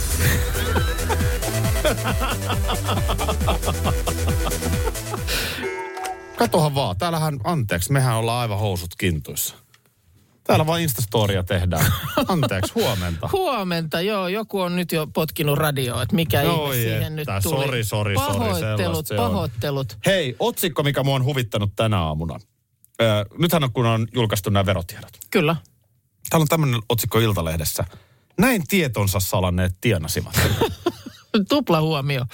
Katohan 6.36 6.74
vaan, 6.74 6.96
täällähän, 6.96 7.40
anteeksi, 7.44 7.92
mehän 7.92 8.16
ollaan 8.16 8.40
aivan 8.40 8.58
housut 8.58 8.90
kintuissa. 8.98 9.54
Täällä 10.46 10.66
vaan 10.66 10.80
Instastoria 10.80 11.42
tehdään. 11.42 11.86
Anteeksi, 12.28 12.72
huomenta. 12.74 13.28
Huomenta, 13.32 14.00
joo. 14.00 14.28
Joku 14.28 14.60
on 14.60 14.76
nyt 14.76 14.92
jo 14.92 15.06
potkinut 15.06 15.58
radioon, 15.58 16.02
että 16.02 16.14
mikä 16.14 16.42
Joo, 16.42 16.72
ihme 16.72 16.84
siihen 16.84 17.16
nyt 17.16 17.28
että, 17.28 17.40
tuli. 17.42 17.64
sori, 17.64 17.84
sori, 17.84 18.14
sori, 18.14 18.38
Pahoittelut, 18.38 19.10
on. 19.10 19.16
pahoittelut. 19.16 19.98
Hei, 20.06 20.36
otsikko, 20.38 20.82
mikä 20.82 21.02
mua 21.02 21.14
on 21.14 21.24
huvittanut 21.24 21.72
tänä 21.76 22.00
aamuna. 22.00 22.40
Ö, 23.02 23.04
nythän 23.38 23.64
on, 23.64 23.72
kun 23.72 23.86
on 23.86 24.06
julkaistu 24.14 24.50
nämä 24.50 24.66
verotiedot. 24.66 25.10
Kyllä. 25.30 25.56
Täällä 26.30 26.42
on 26.42 26.48
tämmöinen 26.48 26.80
otsikko 26.88 27.18
Iltalehdessä. 27.18 27.84
Näin 28.38 28.62
tietonsa 28.68 29.20
salanneet 29.20 29.72
tienasivat. 29.80 30.40
Tupla 31.48 31.80
huomio. 31.80 32.24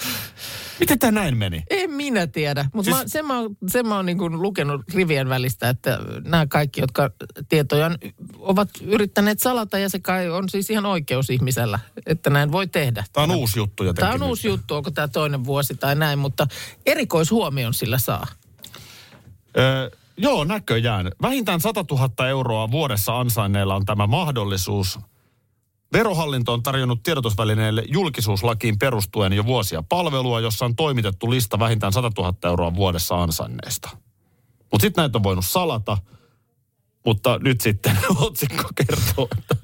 Miten 0.82 0.98
tämä 0.98 1.10
näin 1.10 1.36
meni? 1.36 1.62
En 1.70 1.90
minä 1.90 2.26
tiedä, 2.26 2.64
mutta 2.74 2.90
Siis- 2.90 2.96
mä, 3.04 3.08
sen 3.08 3.26
mä 3.26 3.38
oon, 3.38 3.56
sen 3.68 3.86
mä 3.88 3.96
oon 3.96 4.06
niin 4.06 4.18
kuin 4.18 4.42
lukenut 4.42 4.80
rivien 4.94 5.28
välistä, 5.28 5.68
että 5.68 5.98
nämä 6.24 6.46
kaikki, 6.46 6.80
jotka 6.80 7.10
tietoja 7.48 7.86
on- 7.86 7.96
ovat 8.38 8.68
yrittäneet 8.82 9.40
salata 9.40 9.78
ja 9.78 9.88
se 9.88 9.98
kai 9.98 10.30
on 10.30 10.48
siis 10.48 10.70
ihan 10.70 10.86
oikeus 10.86 11.30
ihmisellä, 11.30 11.78
että 12.06 12.30
näin 12.30 12.52
voi 12.52 12.66
tehdä. 12.66 13.04
Tämä 13.12 13.24
on 13.24 13.30
uusi 13.30 13.58
juttu 13.58 13.84
jotenkin. 13.84 14.00
Tämä 14.00 14.14
on 14.14 14.20
nyt. 14.20 14.28
uusi 14.28 14.48
juttu, 14.48 14.74
onko 14.74 14.90
tämä 14.90 15.08
toinen 15.08 15.44
vuosi 15.44 15.74
tai 15.74 15.94
näin, 15.94 16.18
mutta 16.18 16.46
erikoishuomion 16.86 17.74
sillä 17.74 17.98
saa. 17.98 18.26
Ö, 19.58 19.90
joo, 20.16 20.44
näköjään. 20.44 21.10
Vähintään 21.22 21.60
100 21.60 21.84
000 21.90 22.28
euroa 22.28 22.70
vuodessa 22.70 23.20
ansainneilla 23.20 23.74
on 23.74 23.84
tämä 23.86 24.06
mahdollisuus. 24.06 24.98
Verohallinto 25.92 26.52
on 26.52 26.62
tarjonnut 26.62 27.02
tiedotusvälineille 27.02 27.84
julkisuuslakiin 27.88 28.78
perustuen 28.78 29.32
jo 29.32 29.46
vuosia 29.46 29.82
palvelua, 29.88 30.40
jossa 30.40 30.64
on 30.64 30.76
toimitettu 30.76 31.30
lista 31.30 31.58
vähintään 31.58 31.92
100 31.92 32.10
000 32.18 32.34
euroa 32.44 32.74
vuodessa 32.74 33.22
ansainneista. 33.22 33.88
Mutta 34.72 34.84
sitten 34.84 35.02
näitä 35.02 35.18
on 35.18 35.22
voinut 35.22 35.46
salata, 35.46 35.98
mutta 37.06 37.38
nyt 37.38 37.60
sitten 37.60 37.98
otsikko 38.26 38.68
kertoo, 38.74 39.28
että 39.38 39.56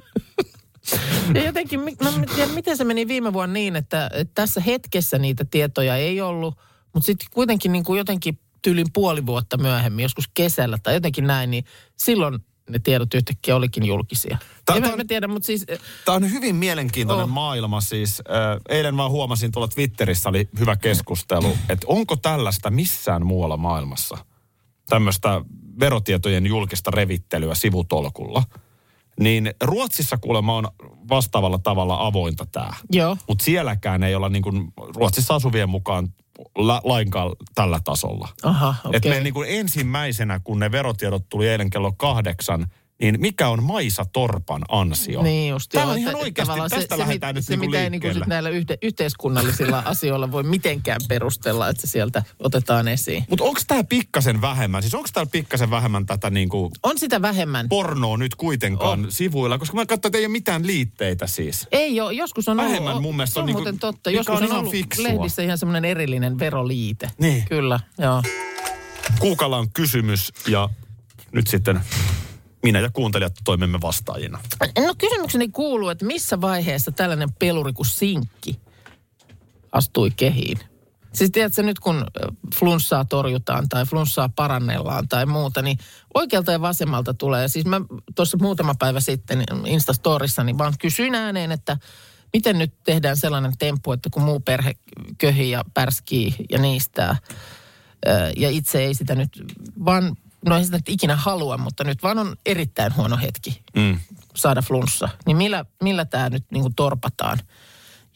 Ja 1.34 1.44
jotenkin, 1.44 1.80
mä 1.80 2.08
en 2.08 2.26
tiedä, 2.34 2.52
miten 2.52 2.76
se 2.76 2.84
meni 2.84 3.08
viime 3.08 3.32
vuonna 3.32 3.52
niin, 3.52 3.76
että, 3.76 4.10
että 4.14 4.34
tässä 4.34 4.60
hetkessä 4.60 5.18
niitä 5.18 5.44
tietoja 5.44 5.96
ei 5.96 6.20
ollut, 6.20 6.54
mutta 6.94 7.06
sitten 7.06 7.28
kuitenkin 7.34 7.72
niin 7.72 7.84
kuin 7.84 7.98
jotenkin 7.98 8.38
tyylin 8.62 8.86
puoli 8.92 9.26
vuotta 9.26 9.56
myöhemmin, 9.56 10.02
joskus 10.02 10.28
kesällä 10.34 10.78
tai 10.82 10.94
jotenkin 10.94 11.26
näin, 11.26 11.50
niin 11.50 11.64
silloin 11.96 12.38
ne 12.68 12.78
tiedot 12.78 13.14
yhtäkkiä 13.14 13.56
olikin 13.56 13.84
julkisia. 13.86 14.38
Tää- 14.64 14.76
en 14.76 14.82
tää 14.82 14.90
mä, 14.90 14.94
on- 14.94 14.98
mä 15.00 15.04
tiedä, 15.08 15.28
mutta 15.28 15.46
siis 15.46 15.66
Tämä 16.04 16.16
on 16.16 16.30
hyvin 16.32 16.56
mielenkiintoinen 16.56 17.24
Oh. 17.24 17.30
maailma 17.30 17.80
siis. 17.80 18.20
Äh, 18.30 18.60
eilen 18.68 18.96
vaan 18.96 19.10
huomasin 19.10 19.52
tuolla 19.52 19.68
Twitterissä 19.68 20.28
oli 20.28 20.48
hyvä 20.58 20.76
keskustelu, 20.76 21.58
että 21.68 21.86
onko 21.88 22.16
tällaista 22.16 22.70
missään 22.70 23.26
muualla 23.26 23.56
maailmassa 23.56 24.18
tämmöistä 24.88 25.40
verotietojen 25.80 26.46
julkista 26.46 26.90
revittelyä 26.90 27.54
sivutolkulla. 27.54 28.42
Niin 29.20 29.50
Ruotsissa 29.64 30.18
kuulemma 30.18 30.56
on 30.56 30.68
vastaavalla 31.08 31.58
tavalla 31.58 32.06
avointa 32.06 32.46
tämä. 32.52 32.70
joo, 32.92 33.16
Mutta 33.28 33.44
sielläkään 33.44 34.02
ei 34.02 34.14
olla 34.14 34.28
niin 34.28 34.42
kuin 34.42 34.72
Ruotsissa 34.96 35.34
asuvien 35.34 35.68
mukaan 35.68 36.08
la, 36.58 36.80
lainkaan 36.84 37.30
tällä 37.54 37.80
tasolla. 37.84 38.28
aha, 38.42 38.74
Okay. 38.84 38.96
Et 38.96 39.04
me 39.04 39.20
niin 39.20 39.34
kuin 39.34 39.48
ensimmäisenä, 39.50 40.40
kun 40.44 40.58
ne 40.58 40.72
verotiedot 40.72 41.28
tuli 41.28 41.48
eilen 41.48 41.70
kello 41.70 41.92
kahdeksan, 41.92 42.66
niin 43.02 43.20
mikä 43.20 43.48
on 43.48 43.62
Maisa 43.62 44.04
Torpan 44.12 44.62
ansio? 44.68 45.22
Niin 45.22 45.50
just, 45.50 45.70
Tämä 45.70 45.84
joo, 45.84 45.92
on 45.92 45.98
ihan 45.98 46.14
oikeasti, 46.14 46.54
tästä 46.70 46.94
se, 46.96 46.98
lähdetään 46.98 47.34
se, 47.34 47.38
nyt 47.38 47.44
se, 47.44 47.52
niinku 47.52 47.66
mitä 47.66 47.78
ei 47.78 47.82
niin 47.84 47.92
liikkeelle. 47.92 48.18
sit 48.18 48.26
näillä 48.28 48.48
yhde, 48.48 48.78
yhteiskunnallisilla 48.82 49.78
asioilla 49.84 50.32
voi 50.32 50.42
mitenkään 50.42 51.00
perustella, 51.08 51.68
että 51.68 51.80
se 51.86 51.90
sieltä 51.90 52.22
otetaan 52.38 52.88
esiin. 52.88 53.24
Mutta 53.30 53.44
onko 53.44 53.60
tämä 53.66 53.84
pikkasen 53.84 54.40
vähemmän? 54.40 54.82
Siis 54.82 54.94
onko 54.94 55.08
täällä 55.12 55.30
pikkasen 55.32 55.70
vähemmän 55.70 56.06
tätä 56.06 56.30
niinku 56.30 56.70
On 56.82 56.98
sitä 56.98 57.22
vähemmän. 57.22 57.68
pornoa 57.68 58.16
nyt 58.16 58.34
kuitenkaan 58.34 59.00
oh. 59.00 59.06
sivuilla? 59.08 59.58
Koska 59.58 59.76
mä 59.76 59.86
katsoin, 59.86 60.10
että 60.10 60.18
ei 60.18 60.24
ole 60.26 60.32
mitään 60.32 60.66
liitteitä 60.66 61.26
siis. 61.26 61.68
Ei 61.72 62.00
ole, 62.00 62.12
joskus 62.12 62.48
on 62.48 62.56
Vähemmän 62.56 62.88
ollut, 62.88 63.02
mun 63.02 63.16
mielestä 63.16 63.34
se 63.34 63.38
on 63.38 63.42
on 63.42 63.46
niinku- 63.46 63.58
muuten 63.58 63.78
totta, 63.78 64.10
joskus 64.10 64.36
on 64.36 64.42
on, 64.42 64.44
ihan 64.48 64.58
ollut 64.58 64.72
fiksua. 64.72 65.04
lehdissä 65.04 65.42
ihan 65.42 65.58
semmoinen 65.58 65.84
erillinen 65.84 66.38
veroliite. 66.38 67.10
Niin. 67.18 67.44
Kyllä, 67.48 67.80
joo. 67.98 68.22
Kuukalla 69.18 69.56
on 69.56 69.70
kysymys 69.72 70.32
ja 70.48 70.68
nyt 71.32 71.46
sitten 71.46 71.80
minä 72.62 72.80
ja 72.80 72.90
kuuntelijat 72.92 73.32
toimimme 73.44 73.80
vastaajina. 73.80 74.40
No 74.78 74.94
kysymykseni 74.98 75.48
kuuluu, 75.48 75.88
että 75.88 76.04
missä 76.04 76.40
vaiheessa 76.40 76.92
tällainen 76.92 77.32
peluri 77.32 77.72
kuin 77.72 77.86
sinkki 77.86 78.60
astui 79.72 80.10
kehiin? 80.10 80.58
Siis 81.12 81.30
tiedätkö 81.30 81.62
nyt 81.62 81.78
kun 81.78 82.06
flunssaa 82.58 83.04
torjutaan 83.04 83.68
tai 83.68 83.84
flunssaa 83.84 84.28
parannellaan 84.36 85.08
tai 85.08 85.26
muuta, 85.26 85.62
niin 85.62 85.78
oikealta 86.14 86.52
ja 86.52 86.60
vasemmalta 86.60 87.14
tulee. 87.14 87.48
Siis 87.48 87.66
mä 87.66 87.80
tuossa 88.14 88.38
muutama 88.40 88.74
päivä 88.78 89.00
sitten 89.00 89.44
Instastorissa 89.66 90.44
niin 90.44 90.58
vaan 90.58 90.74
kysyin 90.78 91.14
ääneen, 91.14 91.52
että 91.52 91.76
miten 92.32 92.58
nyt 92.58 92.74
tehdään 92.84 93.16
sellainen 93.16 93.58
temppu, 93.58 93.92
että 93.92 94.08
kun 94.12 94.22
muu 94.22 94.40
perhe 94.40 94.74
köhii 95.18 95.50
ja 95.50 95.64
pärskii 95.74 96.34
ja 96.50 96.58
niistää, 96.58 97.16
ja 98.36 98.50
itse 98.50 98.84
ei 98.84 98.94
sitä 98.94 99.14
nyt 99.14 99.30
vaan, 99.84 100.16
no 100.46 100.56
ei 100.56 100.64
sitä 100.64 100.78
ikinä 100.88 101.16
halua, 101.16 101.58
mutta 101.58 101.84
nyt 101.84 102.02
vaan 102.02 102.18
on 102.18 102.36
erittäin 102.46 102.96
huono 102.96 103.16
hetki 103.16 103.62
Mm. 103.76 103.98
saada 104.36 104.62
flunssa. 104.62 105.08
Niin 105.26 105.36
millä, 105.36 105.64
millä 105.82 106.04
tämä 106.04 106.28
nyt 106.30 106.44
niin 106.52 106.62
kuin 106.62 106.74
torpataan? 106.74 107.38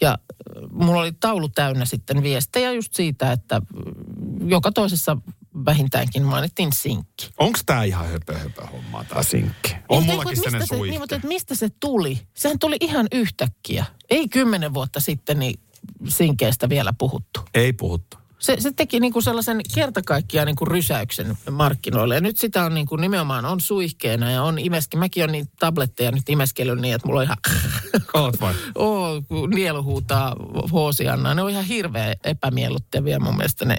Ja 0.00 0.11
äh, 0.11 0.62
mulla 0.73 1.00
oli 1.00 1.12
taulu 1.12 1.49
täynnä 1.49 1.85
sitten 1.85 2.23
viestejä 2.23 2.73
just 2.73 2.95
siitä, 2.95 3.33
että 3.33 3.61
mm, 3.61 4.49
joka 4.50 4.73
toisessa 4.73 5.17
vähintäänkin 5.64 6.23
mainittiin 6.23 6.73
sinkki. 6.73 7.31
Onko 7.38 7.59
tämä 7.67 7.85
ihan 7.85 8.09
höpö, 8.09 8.38
höpö 8.38 8.67
hommaa 8.67 9.05
tämä 9.05 9.23
sinkki? 9.23 9.75
On 9.88 10.02
Niin, 10.02 10.11
mullakin 10.11 10.38
mistä 10.38 10.50
se, 10.61 10.67
suihke. 10.67 10.91
niin, 10.91 11.00
mutta 11.00 11.21
mistä 11.25 11.55
se 11.55 11.69
tuli? 11.81 12.21
Sehän 12.35 12.59
tuli 12.59 12.76
ihan 12.81 13.07
yhtäkkiä. 13.12 13.85
Ei 14.11 14.29
kymmenen 14.29 14.75
vuotta 14.75 15.00
sitten 15.00 15.38
niin 15.38 15.61
sinkeistä 16.09 16.69
vielä 16.69 16.93
puhuttu. 16.99 17.41
Ei 17.55 17.73
puhuttu. 17.73 18.17
Se, 18.43 18.57
se 18.59 18.73
teki 18.73 19.01
niin 19.01 19.13
kuin 19.13 19.23
sellaisen 19.23 19.61
kertakaikkiaan 19.75 20.47
niin 20.47 20.57
kuin 20.57 20.69
rysäyksen 20.69 21.37
markkinoille. 21.51 22.15
Ja 22.15 22.21
nyt 22.21 22.37
sitä 22.37 22.65
on 22.65 22.75
niin 22.75 22.87
kuin 22.87 23.01
nimenomaan 23.01 23.45
on 23.45 23.61
suihkeena 23.61 24.31
ja 24.31 24.43
on 24.43 24.59
imeski. 24.59 24.97
Mäkin 24.97 25.25
on 25.25 25.33
niin 25.33 25.47
tabletteja 25.59 26.11
nyt 26.11 26.29
imeskellyt 26.29 26.81
niin, 26.81 26.95
että 26.95 27.09
mulla 27.09 27.21
on 27.21 27.25
ihan... 27.25 27.37
Oot 28.15 28.41
vai? 28.41 28.55
Oo, 28.75 29.23
nielu 29.55 29.83
huutaa 29.83 30.37
hoosiannaa. 30.73 31.35
Ne 31.35 31.43
on 31.43 31.51
ihan 31.51 31.65
hirveän 31.65 32.15
epämiellyttäviä 32.25 33.19
mun 33.19 33.37
mielestä 33.37 33.65
ne, 33.65 33.77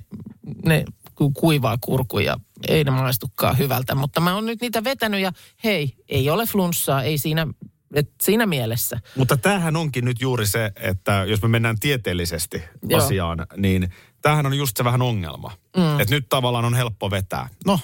ne 0.65 0.85
ku- 1.15 1.31
kuivaa 1.31 1.77
kurkuja. 1.81 2.37
Ei 2.67 2.83
ne 2.83 2.91
maistukaan 2.91 3.57
hyvältä, 3.57 3.95
mutta 3.95 4.21
mä 4.21 4.35
oon 4.35 4.45
nyt 4.45 4.61
niitä 4.61 4.83
vetänyt 4.83 5.21
ja 5.21 5.31
hei, 5.63 5.95
ei 6.09 6.29
ole 6.29 6.45
flunssaa, 6.45 7.03
ei 7.03 7.17
siinä, 7.17 7.47
et 7.93 8.09
siinä 8.21 8.45
mielessä. 8.45 8.99
Mutta 9.15 9.37
tämähän 9.37 9.75
onkin 9.75 10.05
nyt 10.05 10.21
juuri 10.21 10.45
se, 10.45 10.71
että 10.75 11.25
jos 11.27 11.41
me 11.41 11.47
mennään 11.47 11.79
tieteellisesti 11.79 12.63
Joo. 12.89 13.03
asiaan, 13.03 13.45
niin 13.57 13.89
tämähän 14.23 14.45
on 14.45 14.57
just 14.57 14.77
se 14.77 14.83
vähän 14.83 15.01
ongelma. 15.01 15.51
Mm. 15.77 15.99
Että 15.99 16.15
nyt 16.15 16.25
tavallaan 16.29 16.65
on 16.65 16.73
helppo 16.73 17.11
vetää. 17.11 17.49
No, 17.65 17.79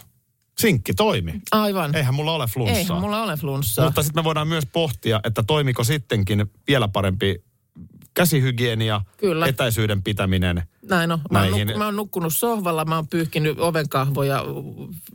sinkki 0.59 0.93
toimi. 0.93 1.41
Aivan. 1.51 1.95
Eihän 1.95 2.13
mulla 2.13 2.31
ole 2.31 2.47
flunssaa. 2.47 2.77
Eihän 2.77 3.01
mulla 3.01 3.23
ole 3.23 3.37
flunssaa. 3.37 3.85
Mutta 3.85 4.03
sitten 4.03 4.19
me 4.19 4.23
voidaan 4.23 4.47
myös 4.47 4.65
pohtia, 4.73 5.19
että 5.23 5.43
toimiko 5.43 5.83
sittenkin 5.83 6.51
vielä 6.67 6.87
parempi 6.87 7.43
käsihygienia, 8.13 9.01
Kyllä. 9.17 9.47
etäisyyden 9.47 10.03
pitäminen. 10.03 10.63
Näin 10.89 11.11
on. 11.11 11.19
Mä 11.31 11.39
oon, 11.41 11.51
Näihin- 11.51 11.69
nuk- 11.69 11.77
mä 11.77 11.85
oon 11.85 11.95
nukkunut 11.95 12.35
sohvalla, 12.35 12.85
mä 12.85 12.95
oon 12.95 13.07
pyyhkinyt 13.07 13.59
ovenkahvoja 13.59 14.43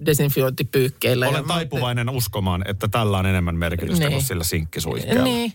desinfiointipyykkeillä. 0.06 1.28
Olen 1.28 1.44
taipuvainen 1.44 2.08
uskomaan, 2.10 2.64
että 2.68 2.88
tällä 2.88 3.18
on 3.18 3.26
enemmän 3.26 3.56
merkitystä 3.56 4.04
Niin. 4.04 4.12
kuin 4.12 4.22
sillä 4.24 4.44
sinkkisuihkeella. 4.44 5.24
Niin, 5.24 5.52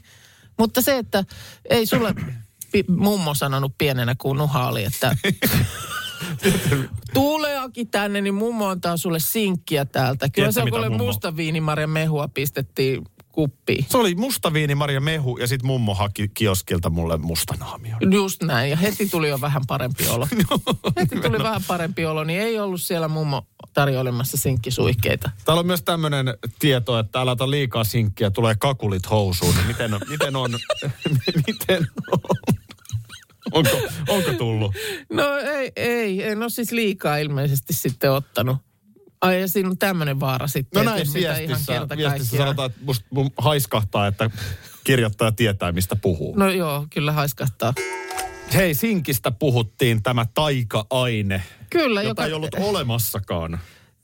mutta 0.60 0.82
se, 0.82 0.98
että 0.98 1.24
ei 1.70 1.86
sulle 1.86 2.14
pi- 2.14 2.22
mummo 2.88 3.34
sanonut 3.34 3.74
pienenä, 3.78 4.16
kun 4.18 4.38
nuha 4.38 4.68
oli, 4.68 4.84
että 4.84 5.16
Tule 7.14 7.58
Aki 7.58 7.86
tänne, 7.86 8.22
niin 8.22 8.34
mummo 8.36 8.68
antaa 8.68 8.98
sulle 8.98 9.20
sinkkiä 9.20 9.86
täältä. 9.86 10.30
Kyllä 10.30 10.52
se 10.52 10.62
on, 10.62 10.70
kuule 10.70 10.90
musta 10.90 11.36
viinimarjan 11.36 11.90
mehua 11.90 12.28
pistettiin 12.28 13.06
kuppiin. 13.32 13.86
Se 13.90 13.98
oli 13.98 14.16
mustaviini 14.16 14.76
Maria 14.76 15.02
Mehu 15.02 15.38
ja 15.38 15.48
sitten 15.48 15.68
mummo 15.68 15.96
haki 15.96 16.28
kioskilta 16.34 16.90
mulle 16.90 17.18
mustanaamio. 17.18 17.98
Just 18.12 18.44
näin, 18.44 18.70
ja 18.70 18.76
heti 18.76 19.10
tuli 19.10 19.30
jo 19.30 19.42
vähän 19.42 19.62
parempi 19.68 20.08
olo. 20.08 20.28
heti 21.00 21.16
tuli 21.22 21.38
vähän 21.44 21.62
parempi 21.68 22.06
olo, 22.06 22.24
niin 22.24 22.42
ei 22.42 22.60
ollut 22.60 22.82
siellä 22.82 23.08
mummo 23.08 23.48
tarjoilemassa 23.74 24.38
sinkkisuihkeita. 24.38 25.32
Täällä 25.46 25.60
on 25.60 25.68
myös 25.68 25.82
tämmöinen 25.82 26.34
tieto, 26.60 27.00
että 27.00 27.22
älä 27.22 27.36
liikaa 27.50 27.84
sinkkiä, 27.84 28.32
tulee 28.32 28.56
kakulit 28.60 29.10
housuun. 29.10 29.56
Niin 29.56 29.68
miten, 29.68 29.94
on- 29.94 30.02
miten 30.10 30.36
on? 30.36 30.52
miten 31.48 31.88
on? 32.12 32.59
Onko, 33.52 33.82
onko 34.08 34.34
tullut? 34.34 34.76
No 35.14 35.38
ei, 35.38 35.72
ei, 35.76 36.24
en 36.24 36.42
ole 36.42 36.50
siis 36.50 36.72
liikaa 36.72 37.18
ilmeisesti 37.18 37.74
sitten 37.74 38.12
ottanut. 38.12 38.58
Ai 39.22 39.42
ja 39.42 39.48
siinä 39.48 39.70
on 39.70 39.78
tämmöinen 39.78 40.20
vaara 40.20 40.48
sitten. 40.48 40.86
No 40.86 40.92
näin 40.92 41.08
viestissä, 41.14 41.88
viestissä 41.98 42.38
sanotaan, 42.38 42.70
että 42.72 42.86
musta 42.86 43.06
mun 43.10 43.32
haiskahtaa, 43.38 44.08
että 44.08 44.30
kirjoittaja 44.84 45.32
tietää, 45.32 45.72
mistä 45.72 45.96
puhuu. 45.96 46.36
No 46.36 46.50
joo, 46.52 46.88
kyllä 46.90 47.12
haiskahtaa. 47.12 47.74
Hei, 48.54 48.74
sinkistä 48.74 49.32
puhuttiin 49.32 50.04
tämä 50.04 50.26
taika-aine, 50.34 51.44
Kyllä, 51.70 52.02
jota 52.02 52.10
joka... 52.10 52.26
ei 52.26 52.34
ollut 52.34 52.56
olemassakaan 52.60 53.60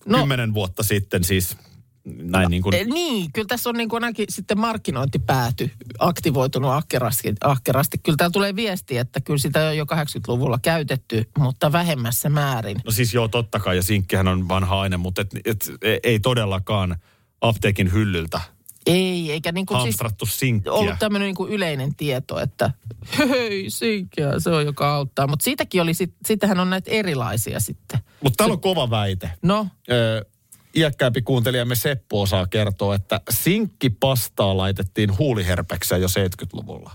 No. 0.06 0.18
kymmenen 0.18 0.54
vuotta 0.54 0.84
sitten 0.84 1.24
siis 1.24 1.58
näin 2.06 2.50
niin 2.50 2.62
kuin, 2.64 2.76
Eh, 2.76 2.86
Niin, 2.88 3.32
kyllä 3.34 3.48
tässä 3.48 3.70
on 3.70 3.76
niin 3.76 3.90
kuin 3.90 4.04
ainakin 4.04 4.26
sitten 4.30 4.60
markkinointipääty 4.60 5.72
aktivoitunut 6.00 6.72
ahkerasti. 6.72 7.34
ahkerasti. 7.44 7.98
Kyllä 7.98 8.16
täällä 8.18 8.32
tulee 8.34 8.56
viesti, 8.56 8.98
että 8.98 9.22
kyllä 9.22 9.38
sitä 9.38 9.68
on 9.68 9.78
jo 9.78 9.86
80-luvulla 9.86 10.60
käytetty, 10.62 11.30
mutta 11.38 11.72
vähemmässä 11.72 12.30
määrin. 12.30 12.78
no 12.86 12.92
siis 12.92 13.14
joo, 13.14 13.28
totta 13.28 13.60
kai, 13.60 13.76
ja 13.76 13.84
sinkkihän 13.84 14.28
on 14.28 14.48
vanha 14.50 14.82
aine, 14.82 14.98
mutta 14.98 15.22
et, 15.22 15.30
et, 15.46 15.72
ei 16.04 16.20
todellakaan 16.20 16.96
apteekin 17.42 17.94
hyllyltä 17.94 18.42
Ei, 18.86 19.32
eikä 19.32 19.52
niin 19.52 19.66
kuin 19.66 19.82
siis 19.82 19.98
sinkkiä. 20.24 20.72
ollut 20.74 20.96
tämmöinen 21.00 21.26
niin 21.26 21.36
kuin 21.36 21.54
yleinen 21.54 21.96
tieto, 21.96 22.40
että 22.40 22.72
hei, 23.18 23.70
sinkkiä, 23.70 24.40
se 24.40 24.50
on 24.50 24.66
joka 24.66 24.96
auttaa. 24.96 25.28
Mutta 25.28 25.44
siitäkin 25.44 25.82
oli, 25.82 25.94
sit, 25.94 26.14
siitähän 26.26 26.60
on 26.60 26.70
näitä 26.70 26.92
erilaisia 26.92 27.60
sitten. 27.60 28.00
Mutta 28.24 28.38
täällä 28.38 28.54
on 28.54 28.62
kova 28.62 28.90
väite. 28.90 29.32
No, 29.42 29.68
Ö, 29.92 30.26
iäkkäämpi 30.76 31.22
kuuntelijamme 31.22 31.76
Seppo 31.76 32.22
osaa 32.22 32.48
kertoa, 32.48 32.96
että 32.96 33.22
sinkkipastaa 33.30 34.58
laitettiin 34.58 35.18
huuliherpekseen 35.18 36.02
jo 36.02 36.08
70-luvulla. 36.08 36.92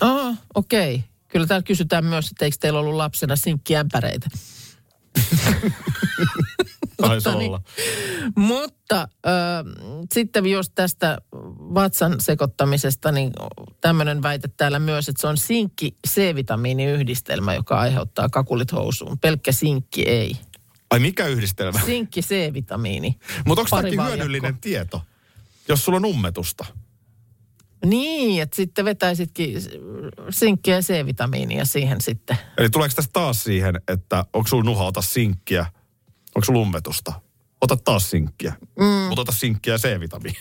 ah, 0.00 0.38
okei. 0.54 0.94
Okay. 0.94 1.08
Kyllä 1.28 1.46
täällä 1.46 1.64
kysytään 1.64 2.04
myös, 2.04 2.30
että 2.30 2.44
eikö 2.44 2.56
teillä 2.60 2.80
ollut 2.80 2.94
lapsena 2.94 3.36
sinkkiämpäreitä. 3.36 4.28
Taisi 6.96 7.28
Mutta 7.28 7.38
niin. 7.38 7.48
olla. 7.48 7.60
Mutta 8.36 9.00
äh, 9.00 9.64
sitten 10.14 10.46
jos 10.46 10.70
tästä 10.70 11.18
vatsan 11.74 12.20
sekoittamisesta, 12.20 13.12
niin 13.12 13.32
tämmöinen 13.80 14.22
väite 14.22 14.48
täällä 14.56 14.78
myös, 14.78 15.08
että 15.08 15.20
se 15.20 15.26
on 15.26 15.36
sinkki 15.36 15.96
C-vitamiiniyhdistelmä, 16.08 17.54
joka 17.54 17.80
aiheuttaa 17.80 18.28
kakulit 18.28 18.72
housuun. 18.72 19.18
Pelkkä 19.18 19.52
sinkki 19.52 20.02
ei. 20.02 20.36
Ai 20.94 21.00
mikä 21.00 21.26
yhdistelmä? 21.26 21.80
Sinkki 21.86 22.20
C-vitamiini. 22.20 23.18
Mutta 23.46 23.60
onko 23.60 23.76
tämäkin 23.76 24.06
hyödyllinen 24.06 24.58
tieto, 24.58 25.02
jos 25.68 25.84
sulla 25.84 25.96
on 25.96 26.04
ummetusta? 26.04 26.64
Niin, 27.84 28.42
että 28.42 28.56
sitten 28.56 28.84
vetäisitkin 28.84 29.62
sinkkiä 30.30 30.74
ja 30.74 30.82
C-vitamiinia 30.82 31.64
siihen 31.64 32.00
sitten. 32.00 32.38
Eli 32.58 32.70
tuleeko 32.70 32.94
tästä 32.94 33.10
taas 33.12 33.44
siihen, 33.44 33.80
että 33.88 34.24
onko 34.32 34.48
sulla 34.48 34.64
nuha, 34.64 34.84
ota 34.84 35.02
sinkkiä, 35.02 35.66
onko 36.34 36.44
sulla 36.44 36.60
ummetusta? 36.60 37.12
Ota 37.60 37.76
taas 37.76 38.10
sinkkiä, 38.10 38.54
mm. 38.78 38.84
mutta 38.84 39.20
ota 39.20 39.32
sinkkiä 39.32 39.74
ja 39.74 39.78
C-vitamiini. 39.78 40.38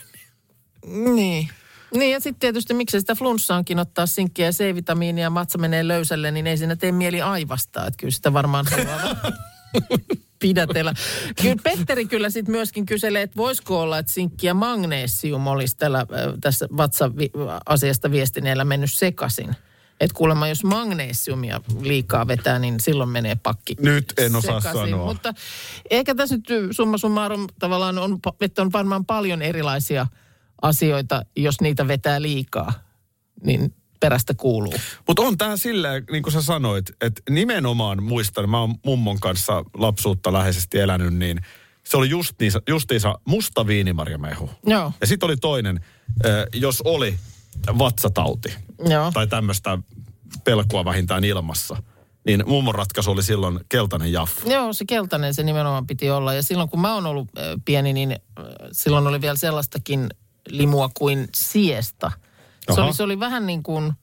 Niin. 1.16 1.50
Niin 1.94 2.12
ja 2.12 2.20
sitten 2.20 2.40
tietysti 2.40 2.74
miksei 2.74 3.00
sitä 3.00 3.16
flunssaankin 3.16 3.80
ottaa 3.80 4.06
sinkkiä 4.06 4.46
ja 4.46 4.52
C-vitamiinia 4.52 5.24
ja 5.24 5.30
matsa 5.30 5.58
menee 5.58 5.88
löysälle, 5.88 6.32
niin 6.32 6.48
ei 6.48 6.58
siinä 6.58 6.76
tee 6.76 6.92
mieli 6.92 7.22
aivastaa. 7.22 7.88
Että 7.88 7.98
kyllä 7.98 8.12
sitä 8.12 8.34
varmaan 8.34 8.66
haluaa 8.72 9.16
pidätellä. 10.44 10.94
Kyllä 11.42 11.56
Petteri 11.64 12.06
kyllä 12.06 12.30
sitten 12.30 12.52
myöskin 12.52 12.86
kyselee, 12.86 13.22
että 13.22 13.38
voisiko 13.38 13.82
olla, 13.82 13.98
että 13.98 14.12
sinkki 14.12 14.48
ja 14.48 14.54
magnesium 14.54 15.48
olisi 15.48 15.78
tällä, 15.78 16.06
tässä 16.42 16.68
vatsa-asiasta 16.78 18.12
viestineellä 18.12 18.66
mennyt 18.66 18.92
sekaisin. 18.94 19.56
Että 20.00 20.16
kuulemma 20.18 20.48
jos 20.48 20.64
magnesiumia 20.64 21.62
liikaa 21.82 22.28
vetää, 22.28 22.60
niin 22.60 22.80
silloin 22.80 23.10
menee 23.10 23.36
pakki 23.36 23.76
Nyt 23.80 24.14
en 24.18 24.36
osaa 24.36 24.60
sekaisin. 24.60 24.90
sanoa. 24.92 25.06
Mutta 25.06 25.34
ehkä 25.90 26.16
tässä 26.16 26.36
nyt 26.36 26.48
summa 26.72 26.98
summarum 26.98 27.48
tavallaan 27.60 27.98
on, 27.98 28.20
että 28.42 28.62
on 28.62 28.72
varmaan 28.72 29.06
paljon 29.06 29.42
erilaisia 29.42 30.08
asioita, 30.62 31.26
jos 31.36 31.62
niitä 31.62 31.88
vetää 31.88 32.22
liikaa, 32.22 32.74
niin 33.46 33.74
perästä 34.04 34.34
kuuluu. 34.34 34.74
Mutta 35.08 35.22
on 35.22 35.38
tämä 35.38 35.58
silleen, 35.58 36.04
niin 36.12 36.24
kuin 36.24 36.34
sä 36.34 36.42
sanoit, 36.42 36.92
että 37.02 37.22
nimenomaan 37.30 38.04
muistan, 38.04 38.50
mä 38.50 38.60
oon 38.60 38.76
mummon 38.86 39.20
kanssa 39.20 39.66
lapsuutta 39.74 40.34
läheisesti 40.34 40.80
elänyt, 40.80 41.14
niin 41.14 41.42
se 41.84 41.98
oli 41.98 42.10
justiinsa, 42.10 42.62
justiinsa 42.68 43.20
musta 43.26 43.68
viinimarjamehu. 43.68 44.50
Joo, 44.66 44.92
Ja 45.02 45.08
sitten 45.08 45.28
oli 45.28 45.38
toinen, 45.38 45.80
jos 46.54 46.82
oli 46.82 47.20
vatsatauti 47.78 48.54
joo. 48.90 49.12
tai 49.12 49.28
tämmöistä 49.28 49.78
pelkoa 50.44 50.86
vähintään 50.86 51.24
ilmassa, 51.24 51.84
niin 52.26 52.44
mummon 52.48 52.76
ratkaisu 52.76 53.12
oli 53.12 53.24
silloin 53.24 53.60
keltainen 53.70 54.12
jaffa. 54.12 54.50
Joo, 54.50 54.74
se 54.74 54.86
keltainen 54.86 55.34
se 55.34 55.44
nimenomaan 55.44 55.88
piti 55.88 56.10
olla. 56.10 56.34
Ja 56.34 56.44
silloin 56.44 56.70
kun 56.70 56.82
mä 56.82 56.94
oon 56.94 57.06
ollut 57.06 57.28
pieni, 57.66 57.94
niin 57.94 58.16
silloin 58.72 59.08
oli 59.08 59.22
vielä 59.22 59.36
sellaistakin 59.36 60.10
limua 60.50 60.90
kuin 60.94 61.28
siesta. 61.36 62.12
Se 62.72 62.82
oli, 62.82 62.94
se 62.94 63.04
oli 63.04 63.20
vähän 63.20 63.46
niin 63.46 63.64
kuin, 63.64 63.94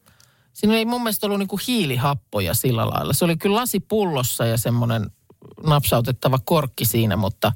siinä 0.52 0.74
ei 0.74 0.84
mun 0.84 1.02
mielestä 1.02 1.26
ollut 1.26 1.38
niin 1.38 1.48
kuin 1.48 1.60
hiilihappoja 1.68 2.54
sillä 2.54 2.86
lailla. 2.86 3.12
Se 3.12 3.24
oli 3.24 3.36
kyllä 3.36 3.56
lasipullossa 3.56 4.46
ja 4.46 4.56
semmoinen 4.58 5.10
napsautettava 5.66 6.38
korkki 6.44 6.84
siinä, 6.84 7.16
mutta, 7.16 7.52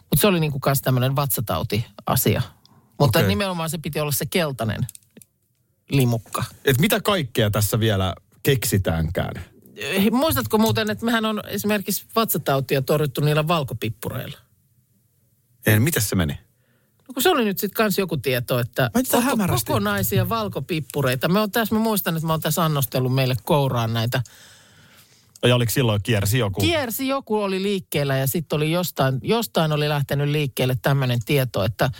mutta 0.00 0.20
se 0.20 0.26
oli 0.26 0.40
niin 0.40 0.52
kuin 0.52 0.62
myös 0.66 0.82
tämmöinen 0.82 1.16
vatsatauti-asia. 1.16 2.42
Mutta 2.98 3.18
Okei. 3.18 3.28
nimenomaan 3.28 3.70
se 3.70 3.78
piti 3.78 4.00
olla 4.00 4.12
se 4.12 4.26
keltainen 4.26 4.86
limukka. 5.90 6.44
Et 6.64 6.78
mitä 6.78 7.00
kaikkea 7.00 7.50
tässä 7.50 7.80
vielä 7.80 8.14
keksitäänkään? 8.42 9.44
Eh, 9.76 10.10
Muistatko 10.10 10.58
muuten, 10.58 10.90
että 10.90 11.04
mehän 11.04 11.24
on 11.24 11.42
esimerkiksi 11.46 12.06
vatsatautia 12.16 12.82
torjuttu 12.82 13.20
niillä 13.20 13.48
valkopippureilla? 13.48 14.38
En, 15.66 15.82
miten 15.82 16.02
se 16.02 16.16
meni? 16.16 16.38
No 17.12 17.14
kun 17.14 17.22
se 17.22 17.30
oli 17.30 17.44
nyt 17.44 17.58
sitten 17.58 17.76
kans 17.76 17.98
joku 17.98 18.16
tieto, 18.16 18.58
että 18.58 18.90
Mä 19.36 19.48
kokonaisia 19.48 20.28
valkopippureita. 20.28 21.28
Me 21.28 21.40
on 21.40 21.50
tässä, 21.50 21.74
mä 21.74 21.80
muistan, 21.80 22.16
että 22.16 22.26
mä 22.26 22.32
oon 22.32 22.40
tässä 22.40 22.64
annostellut 22.64 23.14
meille 23.14 23.34
kouraan 23.44 23.92
näitä. 23.92 24.22
Ja 25.42 25.54
oliko 25.54 25.72
silloin 25.72 26.02
kiersi 26.02 26.38
joku? 26.38 26.60
Kiersi 26.60 27.08
joku 27.08 27.42
oli 27.42 27.62
liikkeellä 27.62 28.16
ja 28.16 28.26
sitten 28.26 28.56
oli 28.56 28.70
jostain, 28.70 29.18
jostain 29.22 29.72
oli 29.72 29.88
lähtenyt 29.88 30.28
liikkeelle 30.28 30.78
tämmöinen 30.82 31.18
tieto, 31.26 31.64
että 31.64 31.90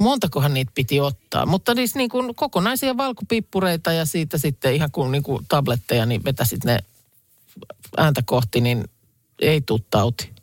montakohan 0.00 0.54
niitä 0.54 0.72
piti 0.74 1.00
ottaa. 1.00 1.46
Mutta 1.46 1.74
siis 1.74 1.94
niin 1.94 2.10
kuin 2.10 2.34
kokonaisia 2.34 2.96
valkopippureita 2.96 3.92
ja 3.92 4.04
siitä 4.04 4.38
sitten 4.38 4.74
ihan 4.74 4.90
kuin, 4.90 5.12
niin 5.12 5.22
kuin 5.22 5.44
tabletteja, 5.48 6.06
niin 6.06 6.24
vetäsit 6.24 6.64
ne 6.64 6.78
ääntä 7.96 8.22
kohti, 8.26 8.60
niin 8.60 8.84
ei 9.38 9.60
tuu 9.60 9.80
tauti. 9.90 10.33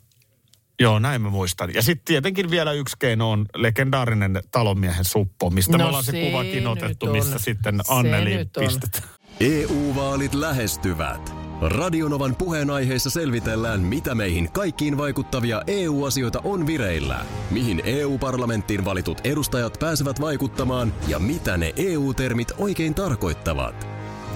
Joo, 0.80 0.98
näin 0.98 1.22
mä 1.22 1.30
muistan. 1.30 1.74
Ja 1.74 1.82
sitten 1.82 2.04
tietenkin 2.04 2.50
vielä 2.50 2.72
yksi 2.72 2.96
keino 2.98 3.30
on 3.30 3.46
legendaarinen 3.56 4.42
talonmiehen 4.50 5.04
suppo, 5.04 5.50
mistä 5.50 5.72
me 5.72 5.78
No 5.78 5.86
ollaan 5.86 6.04
se, 6.04 6.12
se 6.12 6.20
kuvakin 6.30 6.66
otettu, 6.66 7.06
on. 7.06 7.12
missä 7.12 7.38
sitten 7.38 7.80
Anneli 7.88 8.48
pistetään. 8.58 9.08
EU-vaalit 9.40 10.34
lähestyvät. 10.34 11.34
Radionovan 11.60 12.36
puheenaiheessa 12.36 13.10
selvitellään, 13.10 13.80
mitä 13.80 14.14
meihin 14.14 14.52
kaikkiin 14.52 14.98
vaikuttavia 14.98 15.62
EU-asioita 15.66 16.40
on 16.44 16.66
vireillä, 16.66 17.26
mihin 17.50 17.82
EU-parlamenttiin 17.84 18.84
valitut 18.84 19.20
edustajat 19.24 19.76
pääsevät 19.80 20.20
vaikuttamaan 20.20 20.92
ja 21.08 21.18
mitä 21.18 21.56
ne 21.56 21.72
EU-termit 21.76 22.52
oikein 22.58 22.94
tarkoittavat. 22.94 23.91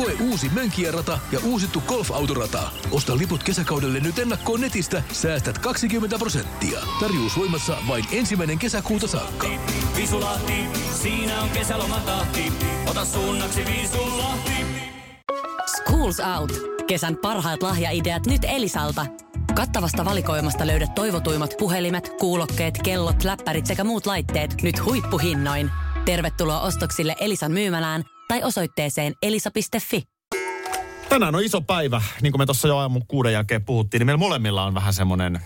Koe 0.00 0.12
uusi 0.20 0.48
Mönkijärata 0.48 1.18
ja 1.32 1.40
uusittu 1.44 1.82
golfautorata. 1.86 2.70
Osta 2.90 3.18
liput 3.18 3.42
kesäkaudelle 3.42 4.00
nyt 4.00 4.18
ennakkoon 4.18 4.60
netistä, 4.60 5.02
säästät 5.12 5.58
20 5.58 6.18
prosenttia. 6.18 6.80
Tarjous 7.00 7.38
voimassa 7.38 7.76
vain 7.88 8.04
ensimmäinen 8.12 8.58
kesäkuuta 8.58 9.06
saakka. 9.06 9.46
Visulahti, 9.96 10.64
siinä 11.02 11.40
on 11.40 11.48
kesälomatahti. 11.50 12.52
Ota 12.90 13.04
suunnaksi 13.04 13.64
Visulahti. 13.64 14.66
Schools 15.76 16.20
Out. 16.38 16.52
Kesän 16.86 17.16
parhaat 17.16 17.62
lahjaideat 17.62 18.26
nyt 18.26 18.42
Elisalta. 18.44 19.06
Kattavasta 19.54 20.04
valikoimasta 20.04 20.66
löydät 20.66 20.94
toivotuimmat 20.94 21.54
puhelimet, 21.58 22.12
kuulokkeet, 22.20 22.78
kellot, 22.84 23.24
läppärit 23.24 23.66
sekä 23.66 23.84
muut 23.84 24.06
laitteet 24.06 24.62
nyt 24.62 24.84
huippuhinnoin. 24.84 25.70
Tervetuloa 26.04 26.60
ostoksille 26.60 27.16
Elisan 27.20 27.52
myymälään 27.52 28.04
tai 28.30 28.42
osoitteeseen 28.42 29.14
elisa.fi. 29.22 30.02
Tänään 31.08 31.34
on 31.34 31.44
iso 31.44 31.60
päivä, 31.60 32.02
niin 32.22 32.32
kuin 32.32 32.40
me 32.40 32.46
tuossa 32.46 32.68
jo 32.68 32.76
aamun 32.76 33.06
kuuden 33.06 33.32
jälkeen 33.32 33.64
puhuttiin, 33.64 33.98
niin 33.98 34.06
meillä 34.06 34.18
molemmilla 34.18 34.64
on 34.64 34.74
vähän 34.74 34.94
semmoinen 34.94 35.40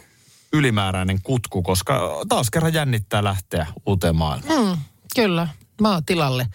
ylimääräinen 0.53 1.23
kutku, 1.23 1.63
koska 1.63 2.11
taas 2.29 2.51
kerran 2.51 2.75
jännittää 2.75 3.25
lähteä 3.25 3.67
uuteen 3.87 4.17
maailmaan. 4.17 4.67
Mm, 4.67 4.77
kyllä, 5.17 5.49
maatilalle. 5.81 6.47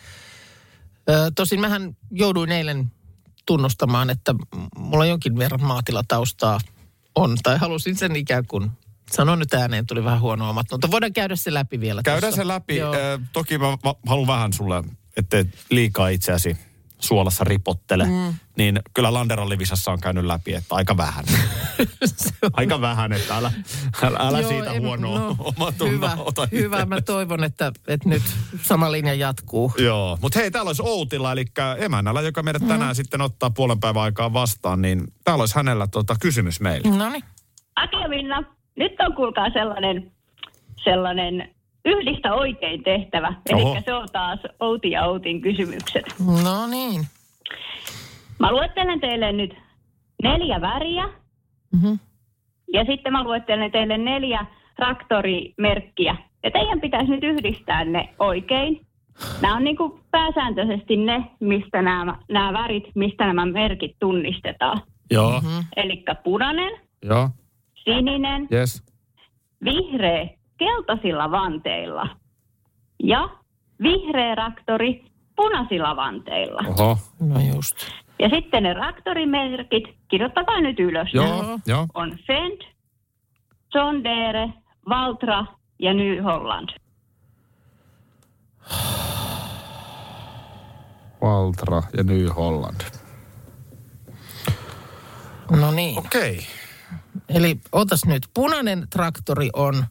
Ö, 1.09 1.31
tosin 1.35 1.61
mähän 1.61 1.97
jouduin 2.11 2.51
eilen 2.51 2.91
tunnustamaan, 3.45 4.09
että 4.09 4.35
mulla 4.75 5.05
jonkin 5.05 5.37
verran 5.37 5.63
maatilataustaa 5.63 6.59
on. 7.15 7.37
Tai 7.43 7.57
halusin 7.57 7.95
sen 7.95 8.15
ikään 8.15 8.45
kuin, 8.47 8.71
sanon 9.11 9.39
nyt 9.39 9.53
ääneen, 9.53 9.85
tuli 9.85 10.03
vähän 10.03 10.21
huono 10.21 10.49
omat, 10.49 10.67
mutta 10.71 10.91
voidaan 10.91 11.13
käydä 11.13 11.35
se 11.35 11.53
läpi 11.53 11.79
vielä. 11.79 12.01
Käydään 12.03 12.33
tuossa. 12.33 12.41
se 12.41 12.47
läpi. 12.47 12.77
Joo. 12.77 12.93
Ö, 12.93 13.19
toki 13.33 13.57
mä, 13.57 13.67
mä 13.67 13.93
haluan 14.07 14.27
vähän 14.27 14.53
sulle, 14.53 14.83
ettei 15.19 15.45
liikaa 15.69 16.09
itseäsi 16.09 16.57
suolassa 16.99 17.43
ripottele, 17.43 18.05
mm. 18.05 18.33
niin 18.57 18.79
kyllä 18.93 19.13
Landerallivisassa 19.13 19.91
on 19.91 20.01
käynyt 20.01 20.25
läpi, 20.25 20.53
että 20.53 20.75
aika 20.75 20.97
vähän. 20.97 21.25
aika 22.53 22.81
vähän, 22.81 23.13
että 23.13 23.37
älä, 23.37 23.51
älä, 24.03 24.17
älä 24.19 24.39
Joo, 24.39 24.49
siitä 24.49 24.71
en- 24.71 24.81
huonoa 24.81 25.19
no, 25.19 25.35
omaa 25.39 25.73
Hyvä, 25.89 26.17
ota 26.17 26.47
hyvä. 26.51 26.85
Mä 26.85 27.01
toivon, 27.01 27.43
että, 27.43 27.71
että 27.87 28.09
nyt 28.09 28.23
sama 28.61 28.91
linja 28.91 29.13
jatkuu. 29.13 29.73
Joo, 29.77 30.17
mutta 30.21 30.39
hei, 30.39 30.51
täällä 30.51 30.69
olisi 30.69 30.81
Outilla, 30.85 31.31
eli 31.31 31.45
emännällä, 31.77 32.21
joka 32.21 32.43
meidät 32.43 32.67
tänään 32.67 32.95
sitten 32.95 33.21
ottaa 33.21 33.49
puolen 33.49 33.79
päivän 33.79 34.03
aikaa 34.03 34.33
vastaan, 34.33 34.81
niin 34.81 35.03
täällä 35.23 35.41
olisi 35.41 35.55
hänellä 35.55 35.87
tota, 35.87 36.15
kysymys 36.21 36.59
meille. 36.59 36.97
No 36.97 37.09
niin. 37.09 37.23
Aki 37.75 37.95
ja 37.95 38.07
Minna, 38.07 38.43
nyt 38.75 38.91
on 38.99 39.15
kuulkaa 39.15 39.49
sellainen, 39.49 40.11
sellainen 40.83 41.49
yhdistä 41.85 42.33
oikein 42.33 42.83
tehtävä. 42.83 43.33
Eli 43.49 43.81
se 43.85 43.93
on 43.93 44.07
taas 44.11 44.39
Outi 44.59 44.91
ja 44.91 45.05
Outin 45.05 45.41
kysymykset. 45.41 46.05
No 46.43 46.67
niin. 46.67 47.01
Mä 48.39 48.51
luettelen 48.51 48.99
teille 48.99 49.31
nyt 49.31 49.55
neljä 50.23 50.61
väriä. 50.61 51.09
Mhm. 51.73 51.93
Ja 52.73 52.85
sitten 52.85 53.11
mä 53.11 53.23
luettelen 53.23 53.71
teille 53.71 53.97
neljä 53.97 54.45
traktorimerkkiä. 54.75 56.15
Ja 56.43 56.51
teidän 56.51 56.81
pitäisi 56.81 57.11
nyt 57.11 57.23
yhdistää 57.23 57.85
ne 57.85 58.09
oikein. 58.19 58.81
Nämä 59.41 59.55
on 59.55 59.63
niin 59.63 59.77
kuin 59.77 59.99
pääsääntöisesti 60.11 60.97
ne, 60.97 61.23
mistä 61.39 61.81
nämä, 61.81 62.15
nämä 62.29 62.53
värit, 62.53 62.83
mistä 62.95 63.25
nämä 63.25 63.45
merkit 63.45 63.95
tunnistetaan. 63.99 64.81
Joo, 65.11 65.41
Eli 65.75 66.03
punainen, 66.23 66.71
joo, 67.03 67.29
sininen, 67.75 68.47
yes. 68.51 68.83
vihreä 69.63 70.38
keltaisilla 70.59 71.31
vanteilla 71.31 72.07
ja 73.03 73.29
vihreä 73.83 74.35
raktori 74.35 75.05
punaisilla 75.35 75.95
vanteilla. 75.95 76.61
Oho, 76.67 76.97
No 77.19 77.39
just. 77.55 77.77
Ja 78.19 78.29
sitten 78.29 78.63
ne 78.63 78.73
raktorimerkit, 78.73 79.83
kirjoittakaa 80.07 80.61
nyt 80.61 80.79
ylös. 80.79 81.13
joo, 81.13 81.59
joo. 81.65 81.87
On 81.93 82.17
Fend, 82.27 82.61
John 83.75 84.03
Deere, 84.03 84.53
Valtra 84.89 85.45
ja 85.79 85.93
New 85.93 86.23
Holland. 86.23 86.69
Valtra 91.21 91.81
ja 91.97 92.03
New 92.03 92.27
Holland. 92.35 92.81
No 95.51 95.71
niin. 95.71 95.99
Okei. 95.99 96.31
Okay. 96.31 96.43
Eli 97.29 97.59
otas 97.71 98.05
nyt. 98.05 98.27
Punainen 98.33 98.87
traktori 98.89 99.49
on... 99.53 99.85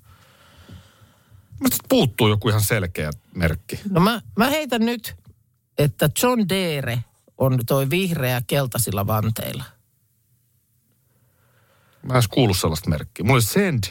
Mutta 1.62 1.76
puuttuu 1.88 2.28
joku 2.28 2.48
ihan 2.48 2.60
selkeä 2.60 3.10
merkki. 3.34 3.80
No 3.90 4.00
mä, 4.00 4.20
mä 4.36 4.46
heitän 4.46 4.80
nyt, 4.80 5.16
että 5.78 6.10
John 6.22 6.48
Deere 6.48 7.04
on 7.38 7.58
toi 7.66 7.90
vihreä 7.90 8.42
keltaisilla 8.46 9.06
vanteilla. 9.06 9.64
Mä 12.02 12.12
en 12.12 12.16
edes 12.16 12.28
kuullut 12.28 12.58
sellaista 12.58 12.90
merkkiä. 12.90 13.24
Mulla 13.24 13.34
oli 13.34 13.42
Send. 13.42 13.84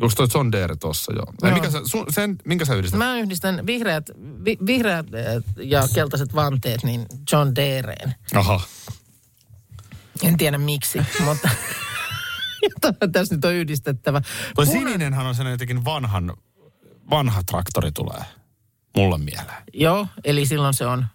Onko 0.00 0.14
toi 0.16 0.28
John 0.34 0.52
Deere 0.52 0.76
tossa, 0.76 1.12
joo. 1.12 1.32
joo. 1.42 1.50
Joo. 1.50 1.54
Mikä 1.54 1.70
sä, 1.70 1.80
sun, 1.84 2.06
sen, 2.10 2.36
minkä 2.44 2.64
sä 2.64 2.74
yhdistät? 2.74 2.98
Mä 2.98 3.18
yhdistän 3.18 3.66
vihreät, 3.66 4.10
vi, 4.44 4.58
vihreät 4.66 5.06
eh, 5.14 5.42
ja 5.56 5.88
keltaiset 5.94 6.34
vanteet 6.34 6.82
niin 6.82 7.06
John 7.32 7.54
Deereen. 7.54 8.14
Aha. 8.34 8.60
En 10.22 10.36
tiedä 10.36 10.58
miksi, 10.58 10.98
mutta 11.24 11.48
tässä 13.12 13.34
nyt 13.34 13.44
on 13.44 13.54
yhdistettävä. 13.54 14.22
Toi 14.54 14.64
Puna- 14.64 14.70
sininenhän 14.70 15.26
on 15.26 15.34
sellainen 15.34 15.54
jotenkin 15.54 15.84
vanhan, 15.84 16.36
vanha 17.10 17.42
traktori 17.42 17.92
tulee 17.92 18.22
mulle 18.96 19.18
mieleen. 19.18 19.62
Joo, 19.72 20.06
eli 20.24 20.46
silloin 20.46 20.74
se 20.74 20.86
on... 20.86 21.06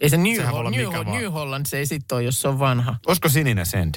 Ei 0.00 0.10
se 0.10 0.16
New, 0.16 0.36
Sehän 0.36 0.54
Hol- 0.54 0.70
New, 0.70 0.86
Hol-. 0.86 1.18
New 1.20 1.32
Holland, 1.32 1.66
se 1.66 1.78
ei 1.78 1.86
sitten 1.86 2.16
ole, 2.16 2.22
jos 2.22 2.40
se 2.40 2.48
on 2.48 2.58
vanha. 2.58 2.96
Olisiko 3.06 3.28
sininen 3.28 3.66
Send? 3.66 3.94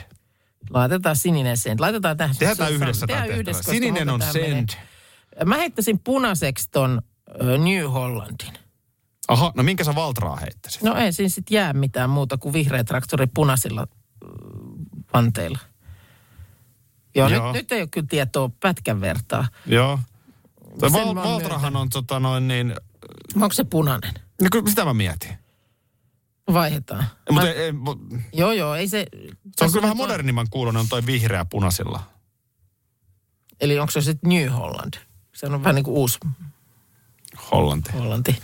Laitetaan 0.70 1.16
sininen 1.16 1.58
sen. 1.58 1.78
Laitetaan 1.82 2.18
tähän. 2.18 2.36
Tehdään 2.40 2.70
se- 2.70 2.76
yhdessä 2.76 3.08
tehdään 3.08 3.30
yhdessä, 3.30 3.72
Sininen 3.72 4.10
on 4.10 4.20
tää 4.20 4.34
menee. 4.34 4.50
Send. 4.50 4.70
Mä 5.46 5.56
heittäisin 5.58 6.00
punaiseksi 6.00 6.70
ton 6.72 7.02
New 7.64 7.86
Hollandin. 7.86 8.54
Aha, 9.28 9.52
no 9.56 9.64
minkä 9.64 9.84
sä 9.84 9.96
Valtraa 9.96 10.36
heittäisit? 10.36 10.84
No 10.84 10.96
ei 10.96 11.12
siinä 11.14 11.30
sitten 11.30 11.56
jää 11.56 11.74
mitään 11.74 12.10
muuta 12.10 12.38
kuin 12.38 12.54
vihreä 12.54 12.84
traktori 12.84 13.28
punaisilla 13.28 13.88
vanteilla. 15.14 15.60
Joo, 17.16 17.30
Joo. 17.30 17.46
Nyt, 17.46 17.54
nyt 17.54 17.72
ei 17.72 17.82
ole 17.82 17.88
kyllä 17.88 18.08
tietoa 18.10 18.50
pätkän 18.60 19.02
vertaa. 19.02 19.48
Joo. 19.66 20.00
Val- 20.82 21.16
Valtrahan 21.16 21.76
on 21.76 21.90
tota 21.90 22.20
noin 22.20 22.48
niin, 22.48 22.76
Onko 23.36 23.54
se 23.54 23.64
punainen? 23.64 24.14
niin 24.42 24.50
kyllä 24.52 24.70
sitä 24.70 24.86
mä 24.86 24.94
mietin. 24.94 25.38
Vaihdetaan. 26.54 27.06
Mutta 27.32 27.46
Mä- 27.48 27.52
ei, 27.52 27.58
ei, 27.58 27.72
mu- 27.72 28.20
Joo, 28.34 28.52
joo, 28.52 28.76
ei 28.76 28.88
se... 28.88 29.06
se 29.58 29.66
on 29.66 29.72
kyllä 29.72 29.82
vähän 29.82 29.98
modernimman 29.98 30.48
kuulonen 30.50 30.80
on 30.80 30.88
toi 30.88 31.06
vihreä 31.06 31.46
punaisilla. 31.46 32.04
Eli 33.62 33.80
onko 33.80 33.92
se 33.92 34.02
sitten 34.02 34.30
New 34.30 34.48
Holland? 34.50 34.94
Se 35.36 35.46
on 35.46 35.64
vähän 35.64 35.76
niin 35.76 35.84
kuin 35.86 35.98
uusi 35.98 36.20
Hollanti. 37.52 37.92
Hollanti. 37.92 38.38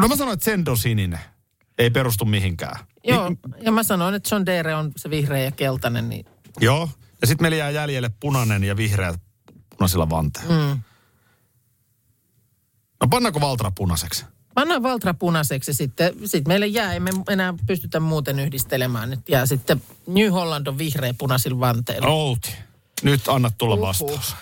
No 0.00 0.08
mä 0.08 0.16
sanoin, 0.16 0.34
että 0.34 0.44
Send 0.44 0.66
on 0.66 0.78
sininen. 0.78 1.20
Ei 1.78 1.90
perustu 1.90 2.24
mihinkään. 2.24 2.84
Joo, 3.04 3.32
ja 3.62 3.72
mä 3.72 3.82
sanoin, 3.82 4.14
että 4.14 4.34
John 4.34 4.46
Deere 4.46 4.74
on 4.74 4.92
se 4.96 5.10
vihreä 5.10 5.44
ja 5.44 5.50
keltainen, 5.50 6.08
niin 6.08 6.24
Joo. 6.60 6.88
Ja 7.20 7.26
sitten 7.26 7.44
meillä 7.44 7.56
jää 7.56 7.70
jäljelle 7.70 8.10
punainen 8.20 8.64
ja 8.64 8.76
vihreä 8.76 9.14
punaisilla 9.80 10.10
vanteilla. 10.10 10.54
mm. 10.54 10.80
No 13.00 13.06
pannaanko 13.10 13.40
Valtra 13.40 13.70
punaiseksi? 13.78 14.26
Pannaan 14.54 14.82
Valtra 14.82 15.14
punaiseksi 15.14 15.70
ja 15.70 15.74
sitten 15.74 16.12
sit 16.24 16.48
meille 16.48 16.66
jää, 16.66 16.94
emme 16.94 17.10
enää 17.30 17.54
pystytä 17.66 18.00
muuten 18.00 18.38
yhdistelemään. 18.38 19.10
Nyt 19.10 19.28
jää 19.28 19.46
sitten 19.46 19.82
New 20.06 20.30
Holland 20.30 20.66
on 20.66 20.78
vihreä 20.78 21.14
punaisilla 21.18 21.60
vanteilla. 21.60 22.06
Outi. 22.06 22.56
Nyt 23.02 23.20
anna 23.28 23.50
tulla 23.58 23.74
Uhuh. 23.74 23.86
vastaus. 23.86 24.36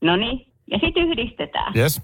No 0.00 0.16
niin, 0.16 0.46
ja 0.70 0.78
sitten 0.84 1.02
yhdistetään. 1.02 1.72
Yes. 1.76 2.02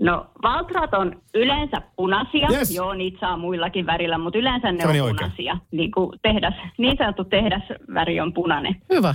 No, 0.00 0.30
Valtrat 0.42 0.94
on 0.94 1.22
yleensä 1.34 1.76
punaisia. 1.96 2.48
Yes. 2.52 2.74
Joo, 2.74 2.94
niitä 2.94 3.18
saa 3.20 3.36
muillakin 3.36 3.86
värillä, 3.86 4.18
mutta 4.18 4.38
yleensä 4.38 4.72
ne 4.72 4.82
Se 4.82 4.88
on 4.88 5.00
oikein. 5.00 5.16
punaisia. 5.16 5.58
Niin, 5.70 5.90
kuin 5.90 6.18
tehdas, 6.22 6.54
niin 6.78 6.96
sanottu 6.98 7.24
tehdasväri 7.24 8.20
on 8.20 8.32
punainen. 8.34 8.76
Hyvä. 8.90 9.14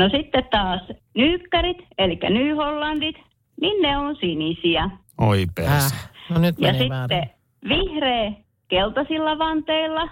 No 0.00 0.08
sitten 0.08 0.44
taas 0.50 0.80
nyykkärit, 1.16 1.76
eli 1.98 2.18
New 2.30 2.56
Hollandit, 2.56 3.16
niin 3.60 3.82
ne 3.82 3.98
on 3.98 4.16
sinisiä. 4.16 4.90
Oi 5.18 5.46
perse. 5.54 5.94
Äh, 5.94 6.10
no 6.30 6.38
nyt 6.40 6.54
Ja 6.58 6.72
sitten 6.72 6.88
väärin. 6.90 7.30
vihreä 7.68 8.32
keltaisilla 8.68 9.38
vanteilla, 9.38 10.08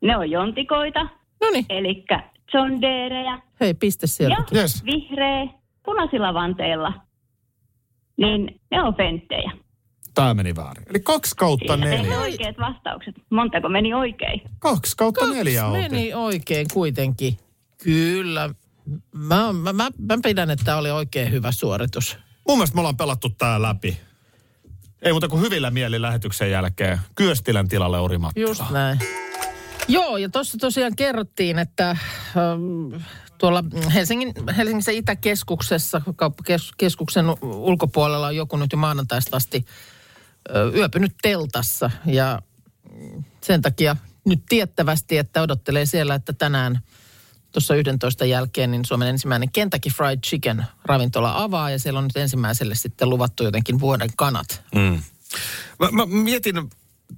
ne 0.00 0.16
on 0.16 0.30
jontikoita, 0.30 1.02
No 1.42 1.50
niin, 1.52 1.64
eli 1.68 2.04
John 2.54 2.80
Deereja. 2.80 3.38
hei 3.60 3.74
piste 3.74 4.06
sieltä. 4.06 4.36
Ja 4.52 4.60
Yes. 4.60 4.84
vihreä 4.84 5.46
punaisilla 5.84 6.34
vanteilla, 6.34 6.92
niin 8.16 8.60
ne 8.70 8.82
on 8.82 8.94
fenttejä. 8.94 9.50
Tää 10.14 10.34
meni 10.34 10.56
väärin. 10.56 10.84
Eli 10.90 11.00
kaksi 11.00 11.36
kautta 11.36 11.74
Siinä 11.74 11.90
neljä. 11.90 12.20
oikeat 12.20 12.56
vastaukset. 12.58 13.14
Montako 13.30 13.68
meni 13.68 13.94
oikein? 13.94 14.40
Kaksi 14.58 14.96
kautta 14.96 15.26
neljä 15.26 15.60
Kaksi 15.62 15.76
Outi. 15.78 15.88
meni 15.96 16.14
oikein 16.14 16.66
kuitenkin. 16.74 17.36
Kyllä. 17.84 18.50
Mä, 19.12 19.52
mä, 19.52 19.72
mä, 19.72 19.90
mä 19.98 20.18
pidän, 20.22 20.50
että 20.50 20.64
tämä 20.64 20.76
oli 20.76 20.90
oikein 20.90 21.30
hyvä 21.30 21.52
suoritus. 21.52 22.18
Mun 22.48 22.58
mielestä 22.58 22.74
me 22.74 22.80
ollaan 22.80 22.96
pelattu 22.96 23.30
tää 23.30 23.62
läpi. 23.62 24.00
Ei 25.02 25.12
muuta 25.12 25.28
kuin 25.28 25.42
hyvillä 25.42 25.70
mieli 25.70 26.02
lähetyksen 26.02 26.50
jälkeen. 26.50 27.00
Kyöstilän 27.14 27.68
tilalle 27.68 27.98
Ori 28.00 28.18
Mattila. 28.18 28.48
Just 28.48 28.70
näin. 28.70 28.98
Joo, 29.88 30.16
ja 30.16 30.28
tuossa 30.28 30.58
tosiaan 30.58 30.96
kerrottiin, 30.96 31.58
että 31.58 31.90
ähm, 31.90 33.02
tuolla 33.38 33.64
Helsingin, 33.94 34.32
Helsingissä 34.56 34.92
Itäkeskuksessa, 34.92 36.02
kauppakeskuksen 36.16 37.26
ulkopuolella 37.42 38.26
on 38.26 38.36
joku 38.36 38.56
nyt 38.56 38.72
jo 38.72 38.78
maanantaista 38.78 39.36
asti 39.36 39.64
ö, 40.54 40.72
yöpynyt 40.74 41.12
teltassa. 41.22 41.90
Ja 42.06 42.42
mm, 42.92 43.24
sen 43.40 43.62
takia 43.62 43.96
nyt 44.26 44.42
tiettävästi, 44.48 45.18
että 45.18 45.42
odottelee 45.42 45.86
siellä, 45.86 46.14
että 46.14 46.32
tänään 46.32 46.80
tuossa 47.52 47.74
11 47.74 48.24
jälkeen 48.24 48.70
niin 48.70 48.84
Suomen 48.84 49.08
ensimmäinen 49.08 49.52
Kentucky 49.52 49.90
Fried 49.90 50.18
Chicken 50.26 50.64
ravintola 50.84 51.42
avaa 51.42 51.70
ja 51.70 51.78
siellä 51.78 51.98
on 51.98 52.04
nyt 52.04 52.16
ensimmäiselle 52.16 52.74
sitten 52.74 53.10
luvattu 53.10 53.44
jotenkin 53.44 53.80
vuoden 53.80 54.10
kanat. 54.16 54.62
Mm. 54.74 55.02
Mä, 55.78 55.90
mä 55.92 56.06
mietin 56.06 56.56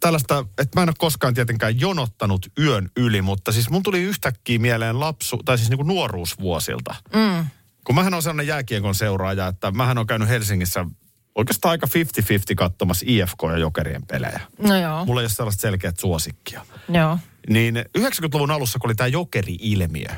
tällaista, 0.01 0.45
että 0.59 0.79
mä 0.79 0.83
en 0.83 0.89
ole 0.89 0.95
koskaan 0.99 1.35
tietenkään 1.35 1.81
jonottanut 1.81 2.47
yön 2.59 2.91
yli, 2.97 3.23
mutta 3.23 3.53
siis 3.53 3.71
mun 3.71 3.83
tuli 3.83 4.03
yhtäkkiä 4.03 4.59
mieleen 4.59 5.01
lapsu, 5.01 5.37
tai 5.45 5.59
siis 5.59 5.71
niinku 5.71 5.85
nuoruusvuosilta. 5.85 6.95
Mm. 7.15 7.45
Kun 7.85 7.95
mähän 7.95 8.15
on 8.15 8.23
sellainen 8.23 8.47
jääkiekon 8.47 8.95
seuraaja, 8.95 9.47
että 9.47 9.71
mähän 9.71 9.99
on 9.99 10.07
käynyt 10.07 10.29
Helsingissä 10.29 10.87
oikeastaan 11.35 11.71
aika 11.71 11.87
50-50 11.87 12.55
katsomassa 12.57 13.05
IFK 13.09 13.43
ja 13.51 13.59
Jokerien 13.59 14.07
pelejä. 14.07 14.41
No 14.59 14.77
joo, 14.77 15.05
Mulla 15.05 15.21
ei 15.21 15.25
ole 15.25 15.31
sellaista 15.31 15.61
selkeät 15.61 15.99
suosikkia. 15.99 16.67
joo. 16.89 17.19
Niin 17.49 17.85
90-luvun 17.99 18.51
alussa, 18.51 18.79
kun 18.79 18.89
oli 18.89 18.95
tämä 18.95 19.09
Jokeri-ilmiö, 19.09 20.09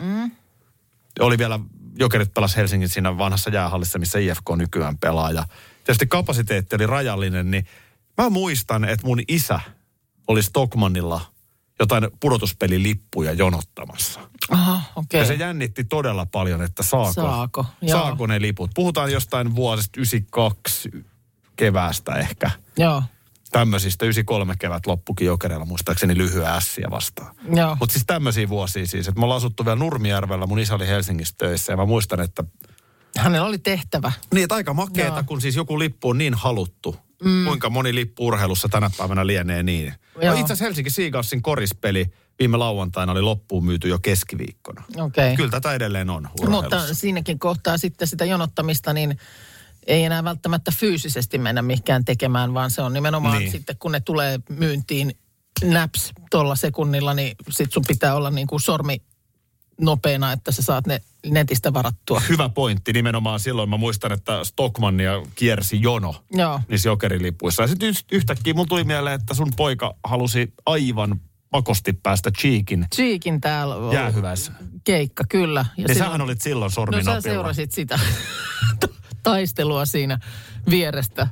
mm. 0.00 0.30
oli 1.20 1.38
vielä, 1.38 1.60
Jokerit 1.98 2.34
pelas 2.34 2.56
Helsingin 2.56 2.88
siinä 2.88 3.18
vanhassa 3.18 3.50
jäähallissa, 3.50 3.98
missä 3.98 4.18
IFK 4.18 4.50
nykyään 4.56 4.98
pelaa. 4.98 5.30
Ja 5.30 5.44
tietysti 5.84 6.06
kapasiteetti 6.06 6.76
oli 6.76 6.86
rajallinen, 6.86 7.50
niin 7.50 7.66
Mä 8.22 8.30
muistan, 8.30 8.84
että 8.84 9.06
mun 9.06 9.20
isä 9.28 9.60
oli 10.28 10.42
Stockmannilla 10.42 11.20
jotain 11.80 12.08
pudotuspelilippuja 12.20 13.32
jonottamassa. 13.32 14.20
Aha, 14.50 14.82
okei. 14.96 15.20
Ja 15.20 15.26
se 15.26 15.34
jännitti 15.34 15.84
todella 15.84 16.26
paljon, 16.26 16.62
että 16.62 16.82
saako, 16.82 17.12
Saako, 17.12 17.66
joo. 17.82 17.98
saako 17.98 18.26
ne 18.26 18.40
liput. 18.40 18.70
Puhutaan 18.74 19.12
jostain 19.12 19.54
vuosista 19.54 20.00
92 20.00 20.90
keväästä 21.56 22.14
ehkä. 22.14 22.50
Joo, 22.78 23.02
Tämmöisistä 23.52 24.04
93 24.04 24.54
kevät 24.58 24.86
loppukin 24.86 25.26
jokereilla 25.26 25.64
muistaakseni 25.64 26.16
lyhyen 26.16 26.46
ässiä 26.46 26.86
vastaan. 26.90 27.36
Mutta 27.80 27.92
siis 27.92 28.04
tämmöisiä 28.06 28.48
vuosia 28.48 28.86
siis, 28.86 29.08
että 29.08 29.20
me 29.20 29.24
ollaan 29.24 29.36
asuttu 29.36 29.64
vielä 29.64 29.76
Nurmijärvellä, 29.76 30.46
mun 30.46 30.58
isä 30.58 30.74
oli 30.74 30.86
Helsingissä 30.86 31.34
töissä 31.38 31.72
ja 31.72 31.76
mä 31.76 31.84
muistan, 31.84 32.20
että 32.20 32.44
Hänellä 33.18 33.46
oli 33.46 33.58
tehtävä. 33.58 34.12
niin, 34.34 34.42
että 34.44 34.54
aika 34.54 34.74
makeeta, 34.74 35.16
Joo. 35.16 35.24
kun 35.26 35.40
siis 35.40 35.56
joku 35.56 35.78
lippu 35.78 36.08
on 36.08 36.18
niin 36.18 36.34
haluttu. 36.34 36.96
Mm. 37.24 37.44
Kuinka 37.44 37.70
moni 37.70 37.94
lippu 37.94 38.26
urheilussa 38.26 38.68
tänä 38.68 38.90
päivänä 38.98 39.26
lienee 39.26 39.62
niin. 39.62 39.94
No, 40.14 40.22
Joo. 40.22 40.32
itse 40.34 40.44
asiassa 40.44 40.64
Helsinki 40.64 40.90
Seagalsin 40.90 41.42
korispeli 41.42 42.06
viime 42.38 42.56
lauantaina 42.56 43.12
oli 43.12 43.22
loppuun 43.22 43.64
myyty 43.64 43.88
jo 43.88 43.98
keskiviikkona. 43.98 44.84
Okei. 44.96 45.36
Kyllä 45.36 45.50
tätä 45.50 45.72
edelleen 45.72 46.10
on 46.10 46.28
urheilussa. 46.40 46.78
Mutta 46.78 46.94
siinäkin 46.94 47.38
kohtaa 47.38 47.78
sitten 47.78 48.08
sitä 48.08 48.24
jonottamista, 48.24 48.92
niin 48.92 49.18
ei 49.86 50.04
enää 50.04 50.24
välttämättä 50.24 50.70
fyysisesti 50.76 51.38
mennä 51.38 51.62
mihinkään 51.62 52.04
tekemään, 52.04 52.54
vaan 52.54 52.70
se 52.70 52.82
on 52.82 52.92
nimenomaan 52.92 53.38
Niin. 53.38 53.52
sitten, 53.52 53.76
kun 53.78 53.92
ne 53.92 54.00
tulee 54.00 54.38
myyntiin 54.48 55.18
naps 55.64 56.12
tuolla 56.30 56.56
sekunnilla, 56.56 57.14
niin 57.14 57.36
sit 57.50 57.72
sun 57.72 57.84
pitää 57.88 58.14
olla 58.14 58.30
niin 58.30 58.46
kuin 58.46 58.60
sormi 58.60 59.02
nopeena, 59.80 60.32
että 60.32 60.52
sä 60.52 60.62
saat 60.62 60.86
ne 60.86 61.00
netistä 61.26 61.72
varattua. 61.74 62.20
Hyvä 62.28 62.48
pointti. 62.48 62.92
Nimenomaan 62.92 63.40
silloin 63.40 63.70
mä 63.70 63.76
muistan, 63.76 64.12
että 64.12 64.44
Stockmannia 64.44 65.22
kiersi 65.34 65.82
jono 65.82 66.14
Joo. 66.32 66.60
niissä 66.68 66.88
jokerilipuissa. 66.88 67.62
Ja 67.62 67.66
sitten 67.66 67.94
yhtäkkiä 68.12 68.54
mulla 68.54 68.66
tuli 68.66 68.84
mieleen, 68.84 69.20
että 69.20 69.34
sun 69.34 69.52
poika 69.56 69.94
halusi 70.04 70.52
aivan 70.66 71.20
pakosti 71.50 71.92
päästä 71.92 72.30
Cheekin 72.30 72.86
Cheekin 72.94 73.40
täällä 73.40 73.74
on 73.76 73.94
jäähyväissä. 73.94 74.52
keikka, 74.84 75.24
kyllä. 75.28 75.64
Ja 75.76 75.84
Ja 75.88 75.94
sähän 75.94 76.20
olit 76.20 76.40
silloin 76.40 76.70
No 76.70 76.74
sorminopilla. 76.74 77.14
sä 77.14 77.20
seurasit 77.20 77.72
sitä 77.72 77.98
taistelua 79.22 79.86
siinä 79.86 80.18
vierestä. 80.70 81.26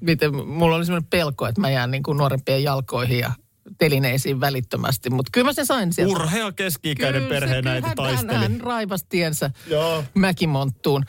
Miten, 0.00 0.34
mulla 0.48 0.76
oli 0.76 0.86
semmoinen 0.86 1.10
pelko, 1.10 1.46
että 1.46 1.60
mä 1.60 1.70
jään 1.70 1.90
niin 1.90 2.02
kuin 2.02 2.18
nuorempien 2.18 2.62
jalkoihin 2.62 3.18
ja 3.18 3.32
telineisiin 3.78 4.40
välittömästi. 4.40 5.10
Mutta 5.10 5.30
kyllä 5.32 5.44
mä 5.44 5.52
sen 5.52 5.66
sain 5.66 5.92
sieltä. 5.92 6.12
Urhea 6.14 6.52
keski-ikäinen 6.52 7.22
Kyllä 7.22 7.34
perheen 7.34 7.66
äiti 7.66 7.86
hän- 7.86 7.96
taisteli. 7.96 8.32
Hän, 8.32 8.42
hän 8.52 8.60
raivasi 8.60 9.06
tiensä 9.08 9.50
Joo. 9.66 10.04
Mäkimonttuun. 10.14 11.04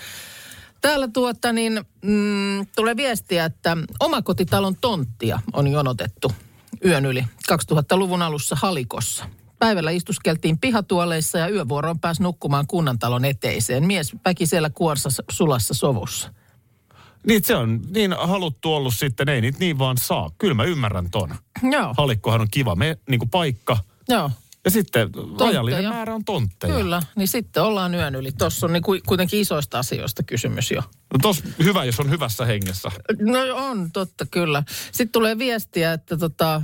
Täällä 0.81 1.07
tuota 1.13 1.53
niin, 1.53 1.81
mm, 2.05 2.67
tulee 2.75 2.97
viestiä, 2.97 3.45
että 3.45 3.77
omakotitalon 3.99 4.75
tonttia 4.81 5.39
on 5.53 5.67
jonotettu 5.67 6.31
yön 6.85 7.05
yli 7.05 7.25
2000-luvun 7.51 8.21
alussa 8.21 8.55
Halikossa. 8.61 9.25
Päivällä 9.59 9.91
istuskeltiin 9.91 10.57
pihatuoleissa 10.57 11.37
ja 11.37 11.49
yövuoroon 11.49 11.99
pääsi 11.99 12.23
nukkumaan 12.23 12.67
kunnantalon 12.67 13.25
eteiseen. 13.25 13.87
Mies 13.87 14.11
väki 14.25 14.45
siellä 14.45 14.69
kuorsassa 14.69 15.23
sulassa 15.31 15.73
sovussa. 15.73 16.33
Niin 17.27 17.43
se 17.43 17.55
on 17.55 17.81
niin 17.93 18.15
haluttu 18.19 18.73
ollut 18.73 18.93
sitten, 18.93 19.29
ei 19.29 19.41
niitä 19.41 19.59
niin 19.59 19.79
vaan 19.79 19.97
saa. 19.97 20.29
Kyllä 20.37 20.53
mä 20.53 20.63
ymmärrän 20.63 21.09
ton. 21.09 21.35
Joo, 21.71 21.93
Halikkohan 21.97 22.41
on 22.41 22.47
kiva 22.51 22.75
me, 22.75 22.97
niin 23.09 23.19
kuin 23.19 23.29
paikka. 23.29 23.77
joo. 24.09 24.31
Ja 24.65 24.71
sitten 24.71 25.09
rajallinen 25.39 25.85
määrä 25.85 26.15
on 26.15 26.25
tontteja. 26.25 26.75
Kyllä, 26.75 27.01
niin 27.15 27.27
sitten 27.27 27.63
ollaan 27.63 27.95
yön 27.95 28.15
yli. 28.15 28.31
Tuossa 28.31 28.65
on 28.65 28.73
niin 28.73 28.83
kuitenkin 29.07 29.39
isoista 29.39 29.79
asioista 29.79 30.23
kysymys 30.23 30.71
jo. 30.71 30.81
No 30.81 31.19
tos 31.21 31.43
hyvä, 31.63 31.83
jos 31.83 31.99
on 31.99 32.09
hyvässä 32.09 32.45
hengessä. 32.45 32.91
No 33.19 33.39
on, 33.55 33.91
totta 33.91 34.25
kyllä. 34.25 34.63
Sitten 34.91 35.11
tulee 35.11 35.37
viestiä, 35.37 35.93
että 35.93 36.17
tota, 36.17 36.55
äh, 36.55 36.63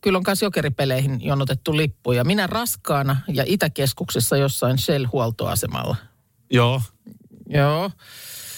kyllä 0.00 0.16
on 0.16 0.24
myös 0.26 0.42
jokeripeleihin 0.42 1.24
jonotettu 1.24 1.76
lippuja. 1.76 2.24
Minä 2.24 2.46
raskaana 2.46 3.16
ja 3.28 3.44
Itäkeskuksessa 3.46 4.36
jossain 4.36 4.78
Shell-huoltoasemalla. 4.78 5.96
Joo. 6.50 6.82
Joo. 7.48 7.90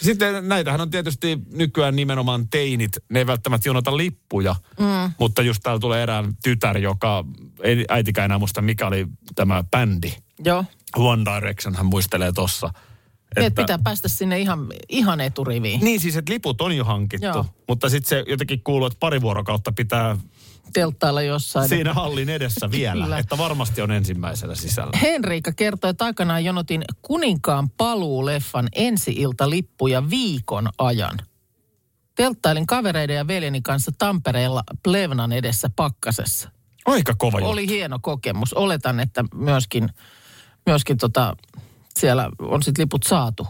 Sitten 0.03 0.49
näitähän 0.49 0.81
on 0.81 0.91
tietysti 0.91 1.39
nykyään 1.53 1.97
nimenomaan 1.97 2.49
teinit. 2.49 2.93
Ne 3.09 3.19
ei 3.19 3.27
välttämättä 3.27 3.69
jonota 3.69 3.97
lippuja, 3.97 4.55
mm. 4.79 5.13
mutta 5.19 5.43
just 5.43 5.63
täällä 5.63 5.81
tulee 5.81 6.03
erään 6.03 6.37
tytär, 6.43 6.79
joka 6.79 7.25
ei 7.63 7.85
äitikään 7.89 8.25
enää 8.25 8.39
muista, 8.39 8.63
mikä 8.63 8.87
oli 8.87 9.07
tämä 9.35 9.65
bändi. 9.71 10.13
Joo. 10.45 10.65
One 10.97 11.23
Direction 11.25 11.75
hän 11.75 11.87
muistelee 11.87 12.33
tossa. 12.33 12.71
Että 13.37 13.63
pitää 13.63 13.79
päästä 13.85 14.09
sinne 14.09 14.41
ihan, 14.41 14.67
ihan 14.89 15.21
eturiviin. 15.21 15.81
Niin 15.81 16.01
siis, 16.01 16.17
että 16.17 16.33
liput 16.33 16.61
on 16.61 16.77
jo 16.77 16.85
hankittu, 16.85 17.27
Joo. 17.27 17.47
mutta 17.69 17.89
sitten 17.89 18.09
se 18.09 18.25
jotenkin 18.31 18.63
kuuluu, 18.65 18.87
että 18.87 18.97
pari 19.01 19.21
vuorokautta 19.21 19.73
pitää 19.73 20.17
Telttailla 20.73 21.23
jossain. 21.23 21.69
siinä 21.69 21.95
hallin 21.95 22.29
edessä 22.29 22.71
vielä, 22.71 23.03
Kyllä. 23.05 23.19
että 23.19 23.39
varmasti 23.39 23.83
on 23.83 23.91
ensimmäisenä 23.91 24.55
sisällä. 24.55 24.99
Henriikka 25.03 25.53
kertoi, 25.53 25.91
että 25.91 26.05
aikanaan 26.05 26.45
jonotin 26.45 26.85
Kuninkaan 27.03 27.71
paluu-leffan 27.71 28.69
ensi-ilta-lippuja 28.75 30.11
viikon 30.11 30.69
ajan. 30.79 31.19
Telttailin 32.15 32.67
kavereiden 32.67 33.17
ja 33.17 33.27
veljeni 33.27 33.63
kanssa 33.63 33.93
Tampereella 33.99 34.63
Plevnan 34.83 35.33
edessä 35.33 35.71
pakkasessa. 35.77 36.51
Aika 36.87 37.15
kova 37.19 37.39
juttu. 37.39 37.51
Oli 37.51 37.69
hieno 37.69 37.99
kokemus. 38.03 38.53
Oletan, 38.53 39.01
että 39.01 39.25
myöskin, 39.35 39.89
myöskin 40.67 40.99
tota, 40.99 41.37
siellä 41.99 42.31
on 42.39 42.63
sitten 42.63 42.83
liput 42.83 43.03
saatu. 43.03 43.47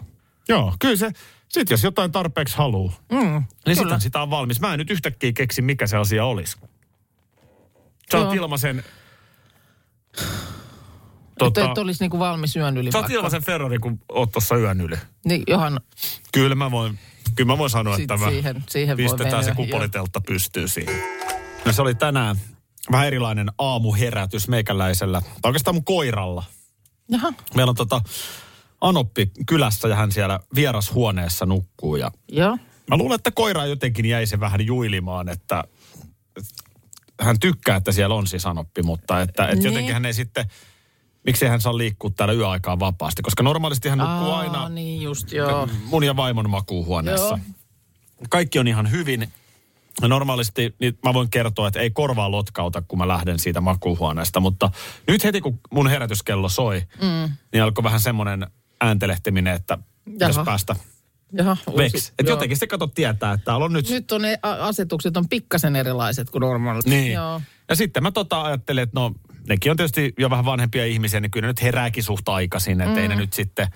Joo, 0.48 0.74
kyllä 0.78 0.96
se, 0.96 1.10
sit 1.48 1.70
jos 1.70 1.84
jotain 1.84 2.12
tarpeeksi 2.12 2.56
haluu, 2.56 2.92
Mm, 3.12 3.18
niin 3.18 3.44
kyllä. 3.64 3.74
sitä, 3.74 3.98
sitä 3.98 4.22
on 4.22 4.30
valmis. 4.30 4.60
Mä 4.60 4.72
en 4.72 4.78
nyt 4.78 4.90
yhtäkkiä 4.90 5.32
keksi, 5.32 5.62
mikä 5.62 5.86
se 5.86 5.96
asia 5.96 6.24
olisi. 6.24 6.56
Joo. 8.18 8.32
ilmaisen... 8.32 8.84
Tota, 11.38 11.64
että 11.64 11.80
olisi 11.80 12.02
niinku 12.04 12.18
valmis 12.18 12.56
yön 12.56 12.76
yli 12.76 12.90
vaikka. 12.92 13.12
ilmaisen 13.12 13.42
Ferrari, 13.42 13.78
kun 13.78 13.98
oot 14.08 14.32
tuossa 14.32 14.56
yön 14.56 14.80
yli. 14.80 14.96
Niin, 15.24 15.42
johan 15.46 15.80
Kyllä 16.32 16.54
mä 16.54 16.70
voin, 16.70 16.98
kyllä 17.36 17.52
mä 17.52 17.58
voin 17.58 17.70
sanoa, 17.70 17.96
Sit 17.96 18.02
että 18.10 18.24
mä 18.24 18.30
siihen- 18.30 18.64
siihen 18.68 18.96
voi 18.96 19.04
pistetään 19.04 19.44
se 19.44 19.54
kupoliteltta 19.54 20.20
pystyy 20.20 20.68
siihen. 20.68 21.02
No 21.64 21.72
se 21.72 21.82
oli 21.82 21.94
tänään 21.94 22.36
vähän 22.92 23.06
erilainen 23.06 23.52
aamuherätys 23.58 24.48
meikäläisellä, 24.48 25.20
tai 25.20 25.48
oikeastaan 25.48 25.74
mun 25.74 25.84
koiralla. 25.84 26.44
Jaha, 27.08 27.32
Meillä 27.54 27.70
on 27.70 27.76
tota 27.76 28.00
Anoppi 28.80 29.30
kylässä 29.46 29.88
ja 29.88 29.96
hän 29.96 30.12
siellä 30.12 30.40
vierashuoneessa 30.54 31.46
nukkuu 31.46 31.96
ja 31.96 32.10
joo. 32.28 32.58
Mä 32.90 32.96
luulen, 32.96 33.14
että 33.14 33.30
koira 33.30 33.66
jotenkin 33.66 34.06
jäi 34.06 34.26
se 34.26 34.40
vähän 34.40 34.66
juilimaan, 34.66 35.28
että 35.28 35.64
hän 37.20 37.40
tykkää, 37.40 37.76
että 37.76 37.92
siellä 37.92 38.14
on 38.14 38.26
siis 38.26 38.46
anoppi, 38.46 38.82
mutta 38.82 39.20
että, 39.20 39.42
että 39.44 39.54
Niin. 39.54 39.64
jotenkin 39.64 39.94
hän 39.94 40.04
ei 40.06 40.14
sitten, 40.14 40.46
miksi 41.26 41.46
hän 41.46 41.60
saa 41.60 41.78
liikkua 41.78 42.10
täällä 42.16 42.34
yöaikaan 42.34 42.80
vapaasti, 42.80 43.22
koska 43.22 43.42
normaalisti 43.42 43.88
hän 43.88 43.98
nukkuu 43.98 44.30
Aa, 44.30 44.38
aina 44.38 44.68
niin 44.68 45.02
just, 45.02 45.32
joo. 45.32 45.68
mun 45.84 46.04
ja 46.04 46.16
vaimon 46.16 46.50
makuuhuoneessa. 46.50 47.26
Joo. 47.28 47.38
Kaikki 48.30 48.58
on 48.58 48.68
ihan 48.68 48.90
hyvin. 48.90 49.32
Normaalisti 50.02 50.74
niin 50.80 50.98
mä 51.04 51.14
voin 51.14 51.30
kertoa, 51.30 51.68
että 51.68 51.80
ei 51.80 51.90
korvaa 51.90 52.30
lotkauta, 52.30 52.82
kun 52.88 52.98
mä 52.98 53.08
lähden 53.08 53.38
siitä 53.38 53.60
makuuhuoneesta, 53.60 54.40
mutta 54.40 54.70
nyt 55.06 55.24
heti 55.24 55.40
kun 55.40 55.60
mun 55.70 55.88
herätyskello 55.88 56.48
soi, 56.48 56.82
mm. 57.02 57.32
niin 57.52 57.62
alkoi 57.62 57.84
vähän 57.84 58.00
semmoinen 58.00 58.46
ääntelehtiminen, 58.80 59.54
että 59.54 59.78
pitäisi 60.04 60.38
Jaha. 60.38 60.44
päästä 60.44 60.76
Jaha, 61.32 61.56
veksi. 61.76 62.12
Että 62.18 62.30
joo. 62.30 62.36
jotenkin 62.36 62.56
se 62.56 62.66
kato 62.66 62.86
tietää, 62.86 63.32
että 63.32 63.44
täällä 63.44 63.64
on 63.64 63.72
nyt... 63.72 63.90
Nyt 63.90 64.12
on 64.12 64.22
ne 64.22 64.38
asetukset 64.42 65.16
on 65.16 65.28
pikkasen 65.28 65.76
erilaiset 65.76 66.30
kuin 66.30 66.40
normaalisti. 66.40 66.90
Niin. 66.90 67.12
Joo. 67.12 67.40
Ja 67.68 67.76
sitten 67.76 68.02
mä 68.02 68.12
tota 68.12 68.42
ajattelin, 68.42 68.82
että 68.82 69.00
no 69.00 69.14
nekin 69.48 69.70
on 69.70 69.76
tietysti 69.76 70.14
jo 70.18 70.30
vähän 70.30 70.44
vanhempia 70.44 70.86
ihmisiä, 70.86 71.20
niin 71.20 71.30
kyllä 71.30 71.46
ne 71.46 71.50
nyt 71.50 71.62
herääkin 71.62 72.02
suht 72.02 72.28
aikaisin, 72.28 72.80
että 72.80 72.94
mm. 72.94 72.98
ei 72.98 73.08
ne 73.08 73.16
nyt 73.16 73.32
sitten 73.32 73.68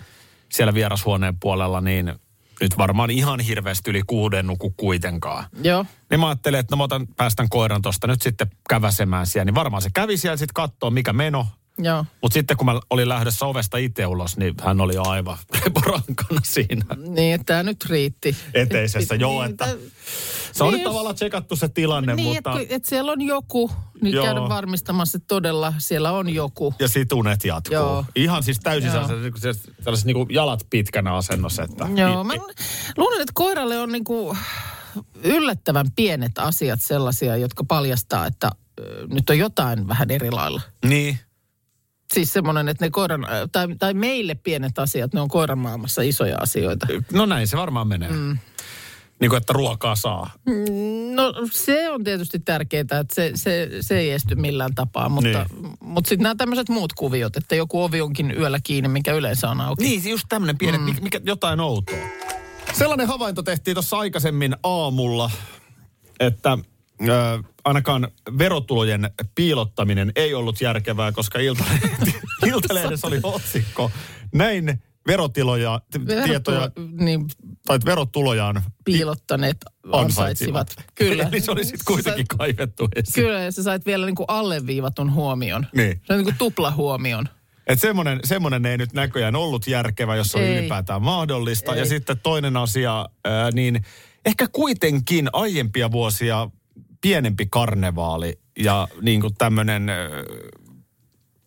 siellä 0.48 0.74
vierashuoneen 0.74 1.36
puolella, 1.40 1.80
niin 1.80 2.12
nyt 2.60 2.78
varmaan 2.78 3.10
ihan 3.10 3.40
hirveästi 3.40 3.90
yli 3.90 4.02
kuuden 4.06 4.46
nuku 4.46 4.74
kuitenkaan. 4.76 5.44
Joo. 5.62 5.86
Niin 6.10 6.20
mä 6.20 6.28
ajattelin, 6.28 6.60
että 6.60 6.72
no 6.72 6.76
mä 6.76 6.84
otan, 6.84 7.06
päästän 7.06 7.48
koiran 7.48 7.82
tosta 7.82 8.06
nyt 8.06 8.22
sitten 8.22 8.50
käväsemään 8.68 9.26
siellä, 9.26 9.44
niin 9.44 9.54
varmaan 9.54 9.82
se 9.82 9.90
kävi 9.94 10.16
siellä 10.16 10.36
sitten 10.36 10.54
kattoo, 10.54 10.90
mikä 10.90 11.12
meno. 11.12 11.46
Joo. 11.78 12.04
Mutta 12.22 12.34
sitten 12.34 12.56
kun 12.56 12.66
mä 12.66 12.80
olin 12.90 13.08
lähdössä 13.08 13.46
ovesta 13.46 13.76
itse 13.76 14.06
ulos, 14.06 14.36
niin 14.36 14.54
hän 14.62 14.80
oli 14.80 14.94
jo 14.94 15.02
aivan 15.08 15.38
reporankana 15.64 16.40
siinä 16.44 16.84
Niin, 16.96 17.34
että 17.34 17.44
tämä 17.44 17.62
nyt 17.62 17.84
riitti. 17.90 18.36
eteisessä. 18.54 19.14
Et- 19.14 19.20
Joo, 19.26 19.42
niin, 19.42 19.50
että 19.50 19.66
tä- 19.66 19.76
se 20.52 20.64
on 20.64 20.68
niin 20.72 20.78
nyt 20.78 20.84
jos- 20.84 20.92
tavallaan 20.92 21.14
tsekattu 21.14 21.56
se 21.56 21.68
tilanne, 21.68 22.14
Niin, 22.14 22.34
mutta... 22.34 22.60
että 22.60 22.74
et 22.74 22.84
siellä 22.84 23.12
on 23.12 23.22
joku, 23.22 23.70
niin 24.02 24.14
Joo. 24.14 24.24
käydä 24.24 24.40
varmistamassa, 24.40 25.16
että 25.16 25.26
todella 25.28 25.72
siellä 25.78 26.12
on 26.12 26.28
joku. 26.34 26.74
Ja 26.78 26.88
situnet 26.88 27.44
jatkuu. 27.44 27.74
Joo. 27.74 28.04
Ihan 28.16 28.42
siis 28.42 28.58
täysin 28.62 28.90
Joo. 28.92 29.06
sellaisessa, 29.06 29.40
sellaisessa, 29.40 29.72
sellaisessa 29.82 30.06
niin 30.06 30.26
jalat 30.30 30.66
pitkänä 30.70 31.14
asennossa. 31.14 31.62
Että 31.62 31.88
Joo, 31.96 32.24
mä 32.24 32.34
luulen, 32.96 33.20
että 33.20 33.32
koiralle 33.34 33.78
on 33.78 33.92
niinku 33.92 34.36
yllättävän 35.24 35.86
pienet 35.96 36.38
asiat 36.38 36.80
sellaisia, 36.82 37.36
jotka 37.36 37.64
paljastaa, 37.64 38.26
että 38.26 38.50
nyt 39.12 39.30
on 39.30 39.38
jotain 39.38 39.88
vähän 39.88 40.10
eri 40.10 40.30
lailla. 40.30 40.60
Niin. 40.84 41.18
Siis 42.14 42.32
semmoinen, 42.32 42.68
että 42.68 42.84
ne 42.84 42.90
koiran, 42.90 43.26
tai, 43.52 43.66
tai 43.78 43.94
meille 43.94 44.34
pienet 44.34 44.78
asiat, 44.78 45.14
ne 45.14 45.20
on 45.20 45.28
koiran 45.28 45.58
maailmassa 45.58 46.02
isoja 46.02 46.36
asioita. 46.40 46.86
No 47.12 47.26
näin 47.26 47.46
se 47.46 47.56
varmaan 47.56 47.88
menee. 47.88 48.10
Mm. 48.10 48.38
Niin 49.20 49.30
kuin, 49.30 49.36
että 49.36 49.52
ruokaa 49.52 49.96
saa. 49.96 50.30
No 51.14 51.34
se 51.52 51.90
on 51.90 52.04
tietysti 52.04 52.38
tärkeää, 52.38 52.80
että 52.80 53.04
se, 53.12 53.30
se, 53.34 53.68
se 53.80 53.98
ei 53.98 54.10
esty 54.10 54.34
millään 54.34 54.74
tapaa, 54.74 55.08
mutta, 55.08 55.46
niin. 55.50 55.76
mutta 55.80 56.08
sitten 56.08 56.22
nämä 56.22 56.34
tämmöiset 56.34 56.68
muut 56.68 56.92
kuviot, 56.92 57.36
että 57.36 57.54
joku 57.54 57.82
ovi 57.82 58.00
onkin 58.00 58.34
yöllä 58.38 58.58
kiinni, 58.62 58.88
mikä 58.88 59.12
yleensä 59.12 59.50
on 59.50 59.60
auki. 59.60 59.84
Niin, 59.84 60.10
just 60.10 60.26
tämmöinen 60.28 60.58
pieni, 60.58 60.78
mm. 60.78 60.84
mikä, 60.84 61.00
mikä, 61.00 61.20
jotain 61.24 61.60
outoa. 61.60 61.96
Sellainen 62.72 63.08
havainto 63.08 63.42
tehtiin 63.42 63.74
tuossa 63.74 63.98
aikaisemmin 63.98 64.56
aamulla, 64.62 65.30
että 66.20 66.58
ö, 67.02 67.42
ainakaan 67.64 68.08
verotulojen 68.38 69.10
piilottaminen 69.34 70.12
ei 70.16 70.34
ollut 70.34 70.60
järkevää, 70.60 71.12
koska 71.12 71.38
Iltalehti, 71.38 72.14
Iltalehdessä 72.46 73.06
oli 73.06 73.20
otsikko. 73.22 73.90
Näin 74.34 74.82
verotiloja, 75.06 75.80
t- 75.90 76.24
tietoja, 76.24 76.70
niin, 76.98 77.26
tai 77.66 77.78
verotulojaan 77.84 78.62
piilottaneet 78.84 79.56
ansaitsivat. 79.92 80.76
Kyllä. 80.94 81.28
Eli 81.32 81.40
se 81.40 81.50
oli 81.50 81.64
sitten 81.64 81.84
kuitenkin 81.86 82.26
Sä- 82.32 82.36
kaivettu 82.38 82.88
esiin. 82.96 83.24
Kyllä, 83.24 83.40
ja 83.40 83.52
sä 83.52 83.62
sait 83.62 83.86
vielä 83.86 84.06
niin 84.06 84.14
kuin 84.14 84.26
alleviivatun 84.28 85.12
huomioon. 85.12 85.66
Niin. 85.76 86.00
Se 86.04 86.12
on 86.12 86.18
niin 86.18 86.24
kuin 86.24 86.38
tuplahuomion. 86.38 87.28
Että 87.66 87.80
semmoinen, 87.80 88.20
semmoinen 88.24 88.66
ei 88.66 88.78
nyt 88.78 88.92
näköjään 88.92 89.36
ollut 89.36 89.66
järkevä, 89.66 90.16
jos 90.16 90.28
se 90.32 90.38
on 90.38 90.44
ylipäätään 90.44 91.02
mahdollista. 91.02 91.72
Ei. 91.74 91.78
Ja 91.78 91.86
sitten 91.86 92.20
toinen 92.22 92.56
asia, 92.56 93.06
ää, 93.24 93.50
niin 93.50 93.84
ehkä 94.26 94.46
kuitenkin 94.52 95.28
aiempia 95.32 95.90
vuosia 95.90 96.50
pienempi 97.00 97.46
karnevaali 97.50 98.38
ja 98.58 98.88
niin 99.02 99.20
kuin 99.20 99.34
tämmöinen 99.34 99.90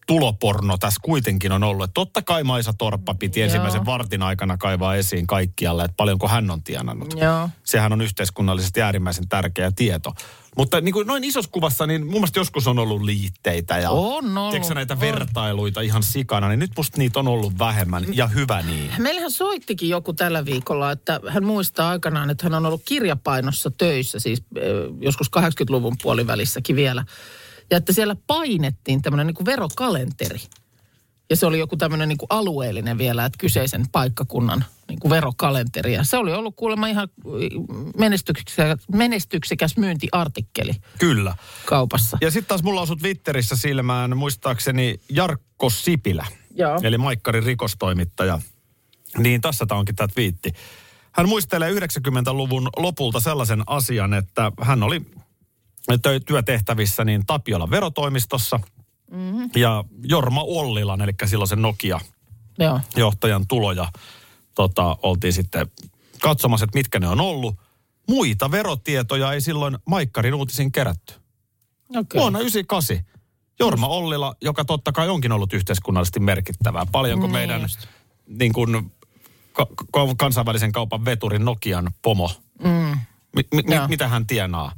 tuloporno 0.08 0.78
tässä 0.78 1.00
kuitenkin 1.04 1.52
on 1.52 1.64
ollut. 1.64 1.92
Totta 1.94 2.22
kai 2.22 2.44
Maisa 2.44 2.74
Torppa 2.74 3.14
piti 3.14 3.40
Joo. 3.40 3.46
ensimmäisen 3.46 3.86
vartin 3.86 4.22
aikana 4.22 4.58
kaivaa 4.58 4.96
esiin 4.96 5.28
kaikkialle, 5.28 5.84
että 5.84 5.96
paljonko 5.98 6.28
hän 6.28 6.52
on 6.52 6.64
tienannut. 6.64 7.14
Joo. 7.18 7.50
Sehän 7.64 7.94
on 7.94 8.02
yhteiskunnallisesti 8.02 8.82
äärimmäisen 8.82 9.28
tärkeä 9.28 9.72
tieto. 9.76 10.14
Mutta 10.60 10.82
niin 10.82 10.94
kuin 10.94 11.08
noin 11.08 11.24
isossa 11.24 11.52
kuvassa, 11.52 11.88
niin 11.88 12.06
mun 12.06 12.14
mielestä 12.14 12.40
joskus 12.40 12.68
on 12.68 12.80
ollut 12.80 13.02
liitteitä 13.02 13.78
ja 13.78 13.90
On 13.90 14.38
ollut, 14.38 14.52
tiedätkö 14.52 14.74
näitä 14.74 14.94
on. 14.94 15.00
vertailuita 15.00 15.82
ihan 15.82 16.04
sikana, 16.04 16.50
niin 16.50 16.60
nyt 16.60 16.72
musta 16.78 16.98
niitä 16.98 17.20
on 17.20 17.28
ollut 17.28 17.60
vähemmän 17.60 18.06
ja 18.14 18.28
hyvä 18.28 18.62
niin. 18.62 18.92
Meillähän 18.98 19.32
soittikin 19.32 19.90
joku 19.90 20.14
tällä 20.14 20.46
viikolla, 20.46 20.92
että 20.92 21.20
hän 21.28 21.46
muistaa 21.46 21.90
aikanaan, 21.90 22.30
että 22.30 22.46
hän 22.46 22.54
on 22.54 22.66
ollut 22.66 22.82
kirjapainossa 22.86 23.72
töissä, 23.72 24.20
siis 24.20 24.44
eh, 24.56 24.64
joskus 25.02 25.28
80-luvun 25.40 25.96
puolivälissäkin 26.02 26.76
vielä. 26.76 27.06
Ja 27.72 27.78
että 27.78 27.94
siellä 27.94 28.16
painettiin 28.28 29.02
tämmöinen 29.02 29.28
niin 29.28 29.36
kuin 29.36 29.46
verokalenteri. 29.46 30.40
Ja 31.30 31.36
se 31.36 31.46
oli 31.46 31.60
joku 31.60 31.78
tämmöinen 31.78 32.10
niin 32.10 32.18
kuin 32.18 32.28
alueellinen 32.30 32.98
vielä, 32.98 33.26
että 33.26 33.38
kyseisen 33.38 33.86
paikkakunnan 33.92 34.66
niin 34.90 35.00
kuin 35.00 35.10
verokalenteri. 35.10 35.94
Ja 35.94 36.04
se 36.04 36.18
oli 36.18 36.34
ollut 36.34 36.56
kuulemma 36.56 36.88
ihan 36.88 37.08
menestyksekäs, 37.98 38.80
menestyksekäs 38.94 39.78
myyntiartikkeli 39.78 40.74
Kyllä. 41.00 41.36
kaupassa. 41.66 42.18
Ja 42.22 42.32
sitten 42.32 42.48
taas 42.48 42.64
mulla 42.64 42.82
osui 42.82 42.98
Twitterissä 42.98 43.56
silmään 43.56 44.18
muistaakseni 44.18 45.00
Jarkko 45.10 45.70
Sipilä, 45.70 46.26
Joo. 46.56 46.80
eli 46.84 46.98
Maikkarin 46.98 47.44
rikostoimittaja. 47.44 48.40
Niin 49.18 49.42
tässä 49.42 49.66
tämä 49.66 49.80
onkin 49.80 49.96
tämä 49.96 50.08
twiitti. 50.08 50.54
Hän 51.12 51.30
muistelee 51.30 51.72
90-luvun 51.74 52.70
lopulta 52.78 53.20
sellaisen 53.20 53.64
asian, 53.68 54.14
että 54.14 54.52
hän 54.62 54.84
oli 54.84 55.02
työtehtävissä 56.26 57.06
niin 57.06 57.26
Tapiolan 57.26 57.72
verotoimistossa 57.72 58.60
mm-hmm. 59.12 59.50
ja 59.56 59.84
Jorma 60.04 60.42
Ollilan, 60.44 61.02
eli 61.02 61.12
silloin 61.26 61.48
sen 61.48 61.62
Nokia 61.62 62.00
Joo. 62.60 62.80
johtajan 62.96 63.48
tuloja 63.48 63.92
tota, 64.56 64.98
oltiin 65.04 65.34
sitten 65.34 65.68
katsomassa, 66.22 66.64
että 66.64 66.78
mitkä 66.78 67.00
ne 67.00 67.08
on 67.08 67.22
ollut. 67.22 67.56
Muita 68.08 68.52
verotietoja 68.52 69.34
ei 69.34 69.42
silloin 69.42 69.78
Maikkarin 69.86 70.34
uutisin 70.34 70.72
kerätty. 70.72 71.14
Okay. 71.96 72.22
Vuonna 72.22 72.40
98. 72.40 73.06
Jorma 73.60 73.88
Ollila, 73.88 74.36
joka 74.42 74.66
totta 74.66 74.92
kai 74.92 75.10
onkin 75.10 75.32
ollut 75.32 75.54
yhteiskunnallisesti 75.54 76.20
merkittävää. 76.20 76.86
Paljonko 76.92 77.26
Niin 77.26 77.32
meidän 77.34 77.62
just. 77.62 77.80
niin 78.28 78.54
kuin, 78.54 78.92
ka- 79.54 79.68
ka- 79.92 80.16
kansainvälisen 80.18 80.72
kaupan 80.72 81.06
veturin 81.06 81.46
Nokian 81.46 81.92
pomo, 82.02 82.32
Mm. 82.64 82.98
mi- 83.36 83.48
mi- 83.54 83.64
mitä 83.88 84.08
hän 84.08 84.28
tienaa. 84.28 84.72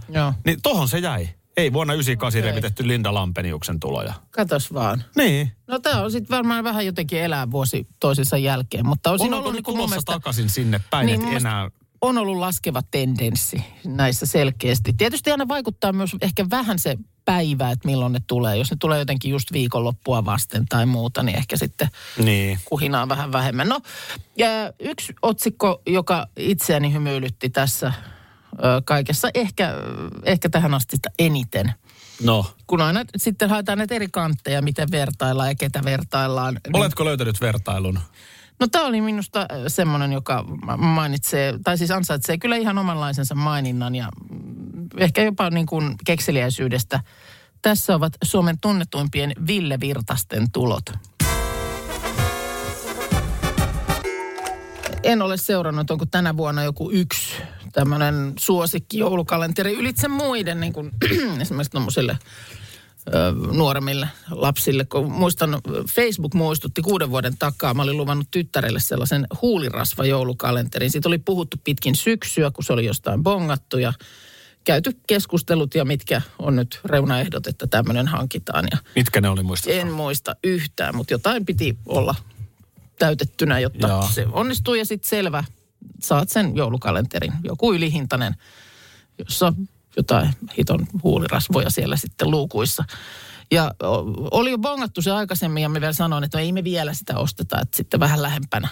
Niin 0.46 0.62
tohon 0.62 0.88
se 0.88 1.00
jäi. 1.00 1.30
Ei 1.62 1.74
vuonna 1.74 1.93
98 1.93 2.39
Okei. 2.39 2.52
revitetty 2.52 2.88
Linda 2.88 3.13
Lampeniuksen 3.13 3.80
tuloja. 3.80 4.13
Katos 4.32 4.74
vaan. 4.74 5.04
Niin. 5.17 5.52
No 5.67 5.80
tämä 5.80 6.02
on 6.02 6.12
sitten 6.12 6.36
varmaan 6.38 6.63
vähän 6.63 6.86
jotenkin 6.86 7.19
elää 7.21 7.52
vuosi 7.52 7.88
toisensa 8.00 8.38
jälkeen, 8.38 8.86
mutta 8.86 9.12
on 9.12 9.19
siinä 9.19 9.38
ollut 9.38 9.54
niin 9.54 9.63
kuin 9.63 9.78
mielestä, 9.78 10.12
takaisin 10.12 10.50
sinne 10.50 10.82
päin, 10.89 11.06
Niin, 11.06 11.19
mielestä- 11.21 11.50
enää... 11.50 11.69
on 12.02 12.17
ollut 12.17 12.38
laskeva 12.38 12.82
tendenssi 12.91 13.63
näissä 13.86 14.26
selkeästi. 14.26 14.93
Tietysti 14.93 15.32
aina 15.32 15.47
vaikuttaa 15.47 15.93
myös 15.93 16.12
ehkä 16.21 16.45
vähän 16.50 16.80
se 16.80 16.97
päivä, 17.26 17.71
että 17.71 17.88
milloin 17.88 18.13
ne 18.13 18.19
tulee. 18.28 18.58
Jos 18.58 18.71
ne 18.71 18.78
tulee 18.80 19.00
jotenkin 19.00 19.32
just 19.32 19.52
viikonloppua 19.54 20.26
vasten 20.26 20.65
tai 20.69 20.86
muuta, 20.86 21.24
niin 21.24 21.38
ehkä 21.38 21.58
sitten 21.58 21.88
Niin. 22.24 22.60
kuhinaa 22.65 23.10
vähän 23.10 23.32
vähemmän. 23.32 23.69
No, 23.69 23.80
ja 24.38 24.47
yksi 24.80 25.13
otsikko, 25.21 25.82
joka 25.88 26.28
itseäni 26.38 26.93
hymyilytti 26.93 27.50
tässä 27.50 27.93
kaikessa, 28.86 29.30
ehkä, 29.34 29.74
ehkä 30.26 30.50
tähän 30.50 30.74
asti 30.74 30.98
eniten. 31.20 31.74
No. 32.24 32.46
Kun 32.68 32.82
aina 32.82 33.04
sitten 33.18 33.50
haetaan 33.50 33.78
näitä 33.78 33.96
eri 33.96 34.08
kantteja, 34.12 34.62
miten 34.62 34.92
vertaillaan 34.92 35.50
ja 35.50 35.56
ketä 35.56 35.82
vertaillaan. 35.86 36.54
niin- 36.54 36.76
Oletko 36.78 37.06
löytänyt 37.06 37.42
vertailun? 37.42 38.00
No 38.60 38.68
tämä 38.68 38.86
oli 38.86 39.02
minusta 39.02 39.46
semmoinen, 39.68 40.14
joka 40.14 40.44
ma- 40.66 40.78
mainitsee, 40.78 41.60
tai 41.64 41.78
siis 41.78 41.92
ansaitsee 41.92 42.38
kyllä 42.38 42.56
ihan 42.56 42.78
omanlaisensa 42.78 43.36
maininnan 43.36 43.96
ja 43.96 44.10
mm, 44.30 44.88
ehkä 44.98 45.24
jopa 45.24 45.50
niin 45.50 45.66
kuin 45.66 45.96
kekseliäisyydestä. 46.06 47.00
Tässä 47.62 47.96
ovat 47.96 48.14
Suomen 48.24 48.58
tunnetuimpien 48.62 49.34
Ville 49.48 49.80
Virtasten 49.80 50.52
tulot. 50.52 50.84
En 55.04 55.22
ole 55.22 55.38
seurannut, 55.38 55.92
onko 55.92 56.06
tänä 56.06 56.38
vuonna 56.38 56.64
joku 56.64 56.92
yksi 56.92 57.36
tämmöinen 57.72 58.34
suosikki 58.40 58.98
joulukalenteri 58.98 59.74
ylitse 59.74 60.08
muiden, 60.08 60.60
niin 60.60 60.74
kuin 60.74 60.92
esimerkiksi 61.42 61.72
tuommoisille 61.72 62.18
nuoremmille 63.52 64.08
lapsille. 64.30 64.86
Kun 64.86 65.12
muistan, 65.12 65.62
Facebook 65.90 66.34
muistutti 66.34 66.82
kuuden 66.82 67.10
vuoden 67.10 67.38
takaa, 67.38 67.74
mä 67.74 67.82
olin 67.84 67.98
luvannut 67.98 68.28
tyttärelle 68.32 68.80
sellaisen 68.80 69.28
huulirasva 69.42 70.06
joulukalenterin. 70.06 70.92
Siitä 70.92 71.10
oli 71.10 71.18
puhuttu 71.18 71.58
pitkin 71.64 71.96
syksyä, 71.96 72.52
kun 72.52 72.64
se 72.64 72.74
oli 72.74 72.86
jostain 72.86 73.24
bongattu 73.24 73.78
ja 73.78 73.94
käyty 74.64 74.98
keskustelut 75.08 75.76
ja 75.76 75.86
mitkä 75.86 76.22
on 76.40 76.56
nyt 76.56 76.80
reunaehdot, 76.86 77.48
että 77.48 77.68
tämmöinen 77.68 78.08
hankitaan. 78.08 78.68
Ja 78.72 78.78
Mitkä 78.96 79.22
ne 79.22 79.30
oli 79.30 79.44
muista? 79.44 79.72
en 79.72 79.92
muista 79.92 80.36
yhtään, 80.44 80.96
mutta 80.96 81.14
jotain 81.14 81.46
piti 81.46 81.78
olla 81.86 82.16
täytettynä, 83.00 83.60
jotta 83.60 83.88
Joo. 83.88 84.10
se 84.14 84.28
onnistuu. 84.32 84.74
Ja 84.76 84.86
sitten 84.86 85.10
selvä, 85.10 85.44
saat 86.02 86.30
sen 86.30 86.56
joulukalenterin, 86.56 87.34
joku 87.44 87.74
ylihintainen, 87.74 88.36
jossa 89.20 89.54
jotain 89.98 90.30
hiton 90.58 90.88
huulirasvoja 91.04 91.70
siellä 91.70 91.98
sitten 91.98 92.32
luukuissa. 92.32 92.84
Ja 93.52 93.72
oli 94.32 94.52
jo 94.52 94.58
bongattu 94.58 95.02
se 95.02 95.12
aikaisemmin 95.12 95.63
ja 95.63 95.70
me 95.70 95.82
vielä 95.82 95.94
sanoin, 95.94 96.24
että 96.24 96.38
no 96.38 96.44
ei 96.44 96.52
me 96.52 96.63
vielä 96.63 96.94
sitä 96.94 97.17
osteta, 97.17 97.62
että 97.62 97.78
sitten 97.78 98.00
vähän 98.00 98.22
lähempänä 98.22 98.67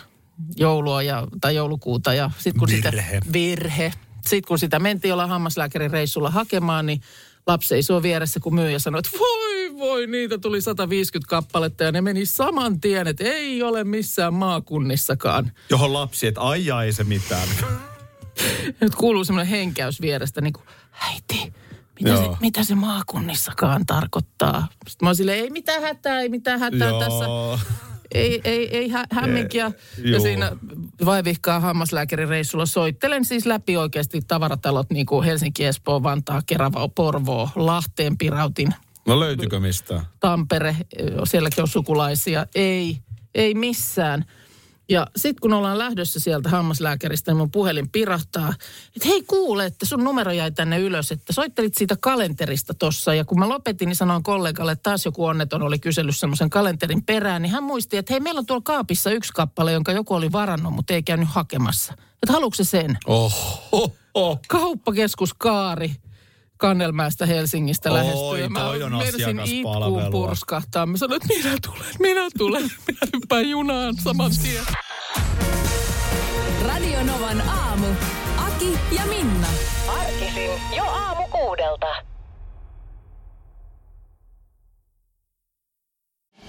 joulua 0.56 1.02
ja, 1.02 1.28
tai 1.42 1.56
joulukuuta. 1.56 2.14
Ja 2.14 2.32
sitten 2.38 2.60
kun 2.60 2.68
Virhe. 2.68 3.20
sitä, 3.20 3.34
virhe. 3.34 3.94
Sitten 4.22 4.48
kun 4.48 4.60
sitä 4.60 4.80
mentiin 4.80 5.14
olla 5.14 5.28
hammaslääkärin 5.28 5.92
reissulla 5.92 6.30
hakemaan, 6.30 6.86
niin 6.86 7.02
lapsi 7.48 7.76
ei 7.76 7.84
sua 7.84 8.02
vieressä, 8.02 8.40
kun 8.40 8.56
myyjä 8.56 8.80
sanoi, 8.80 9.00
että 9.00 9.20
voi 9.20 9.49
voi, 9.80 10.08
niitä 10.08 10.38
tuli 10.38 10.62
150 10.62 11.30
kappaletta 11.30 11.84
ja 11.84 11.92
ne 11.92 12.02
meni 12.02 12.26
saman 12.26 12.80
tien, 12.80 13.08
että 13.08 13.24
ei 13.24 13.64
ole 13.64 13.84
missään 13.84 14.34
maakunnissakaan. 14.34 15.52
Johon 15.70 15.94
lapsi, 15.94 16.28
että 16.28 16.42
ai 16.42 16.72
ai 16.72 16.86
ei 16.86 16.94
se 16.94 17.04
mitään. 17.04 17.48
Nyt 18.82 18.96
kuuluu 18.96 19.24
semmoinen 19.24 19.52
henkäys 19.52 20.02
vierestä, 20.02 20.42
niin 20.42 20.54
kuin, 20.54 20.66
äiti, 21.02 21.54
mitä 22.00 22.16
se, 22.18 22.30
mitä 22.42 22.64
se 22.64 22.76
maakunnissakaan 22.76 23.86
tarkoittaa? 23.86 24.68
Sitten 24.88 25.06
mä 25.06 25.10
oon 25.10 25.16
silleen, 25.16 25.40
ei 25.40 25.50
mitään 25.50 25.82
hätää, 25.82 26.22
ei 26.22 26.30
mitään 26.30 26.60
hätää 26.60 26.92
tässä. 27.00 27.26
Joo. 27.26 27.60
Ei, 28.14 28.42
ei, 28.44 28.78
ei 28.78 28.90
hä- 28.90 29.08
hämminkiä. 29.12 29.72
Ja 29.98 30.10
joo. 30.10 30.20
siinä 30.20 30.52
vaivihkaa 31.06 31.60
hammaslääkärin 31.60 32.30
reissulla 32.30 32.66
soittelen 32.66 33.26
siis 33.26 33.46
läpi 33.46 33.78
oikeasti 33.78 34.22
tavaratalot 34.28 34.90
niin 34.90 35.06
kuin 35.06 35.26
Helsinki, 35.26 35.66
Espoo, 35.66 36.04
Vantaa, 36.04 36.42
Kerava, 36.46 36.88
Porvoo, 36.88 37.50
Lahteen, 37.56 38.18
Pirautin, 38.18 38.74
No 39.10 39.20
löytyykö 39.20 39.60
mistään? 39.60 40.06
Tampere, 40.20 40.76
sielläkin 41.24 41.62
on 41.62 41.68
sukulaisia. 41.68 42.46
Ei, 42.56 42.98
ei 43.36 43.54
missään. 43.54 44.26
Ja 44.90 45.08
sitten 45.16 45.42
kun 45.42 45.54
ollaan 45.54 45.78
lähdössä 45.78 46.20
sieltä 46.20 46.50
hammaslääkäristä, 46.50 47.32
niin 47.32 47.38
mun 47.38 47.52
puhelin 47.52 47.90
pirahtaa, 47.90 48.54
että 48.96 49.08
hei 49.08 49.24
kuule, 49.24 49.66
että 49.66 49.86
sun 49.86 50.04
numero 50.04 50.32
jäi 50.32 50.52
tänne 50.52 50.80
ylös, 50.80 51.12
että 51.12 51.34
soittelit 51.34 51.76
siitä 51.76 51.98
kalenterista 52.02 52.74
tossa. 52.74 53.14
Ja 53.14 53.26
kun 53.26 53.40
mä 53.40 53.50
lopetin, 53.50 53.86
niin 53.86 53.96
sanoin 53.96 54.24
kollegalle, 54.24 54.72
että 54.72 54.84
taas 54.84 55.06
joku 55.06 55.26
onneton 55.26 55.62
oli 55.62 55.80
kysellyt 55.80 56.18
semmoisen 56.18 56.50
kalenterin 56.50 57.04
perään, 57.04 57.42
niin 57.42 57.52
hän 57.52 57.64
muisti, 57.64 57.98
että 57.98 58.14
hei 58.14 58.20
meillä 58.20 58.40
on 58.40 58.46
tuolla 58.46 58.64
kaapissa 58.66 59.12
yksi 59.12 59.34
kappale, 59.34 59.72
jonka 59.72 59.92
joku 59.92 60.14
oli 60.14 60.32
varannut, 60.32 60.74
mutta 60.74 60.94
ei 60.94 61.04
käynyt 61.04 61.30
hakemassa. 61.32 61.94
Että 61.94 62.34
haluatko 62.34 62.56
se 62.56 62.64
sen? 62.64 62.98
Oho. 63.08 63.96
Oh. 64.14 64.40
kauppakeskus 64.48 65.34
Kaari 65.34 65.96
Kannelmäestä 66.60 67.26
Helsingistä 67.26 67.92
Oi, 67.92 67.98
lähestyy. 67.98 68.50
Mä 68.50 68.60
toi 68.60 68.84
on 68.84 68.94
asiakaspalvelua. 68.94 70.02
itkuun 70.04 70.12
purskahtaa. 70.12 70.86
Mä 70.86 70.98
sanoin, 70.98 71.22
että 71.24 71.34
minä 71.38 71.58
tulen, 71.68 71.94
minä 72.00 72.22
tulen. 72.38 72.64
Minä 72.88 73.00
hyppään 73.14 73.50
junaan 73.50 73.96
saman 73.96 74.32
tien. 74.42 74.64
Radio 76.68 77.04
Novan 77.04 77.42
aamu. 77.42 77.88
Aki 78.38 78.80
ja 78.92 79.06
Minna. 79.06 79.48
Arkisin 80.00 80.52
jo 80.78 80.84
aamu 80.84 81.28
kuudelta. 81.28 81.88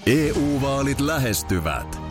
EU-vaalit 0.07 0.99
lähestyvät. 0.99 2.00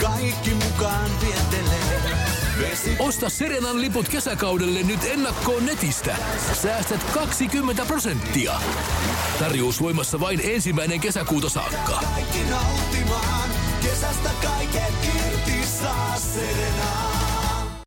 kaikki 0.00 0.50
mukaan 0.54 1.10
vientelee. 1.20 2.00
Vesi... 2.58 2.96
Osta 2.98 3.28
Serenan 3.28 3.80
liput 3.80 4.08
kesäkaudelle 4.08 4.82
nyt 4.82 5.00
ennakkoon 5.04 5.66
netistä. 5.66 6.16
Säästät 6.52 7.04
20 7.04 7.84
prosenttia. 7.86 8.52
Tarjous 9.38 9.80
voimassa 9.82 10.20
vain 10.20 10.40
ensimmäinen 10.44 11.00
kesäkuuta 11.00 11.48
saakka. 11.48 12.00
Kaikki 12.14 12.38
nauttimaan, 12.50 13.50
kesästä 13.82 14.30
kaiken 14.42 14.94
irti 15.16 15.66
saa 15.66 16.16
Serena. 16.18 17.13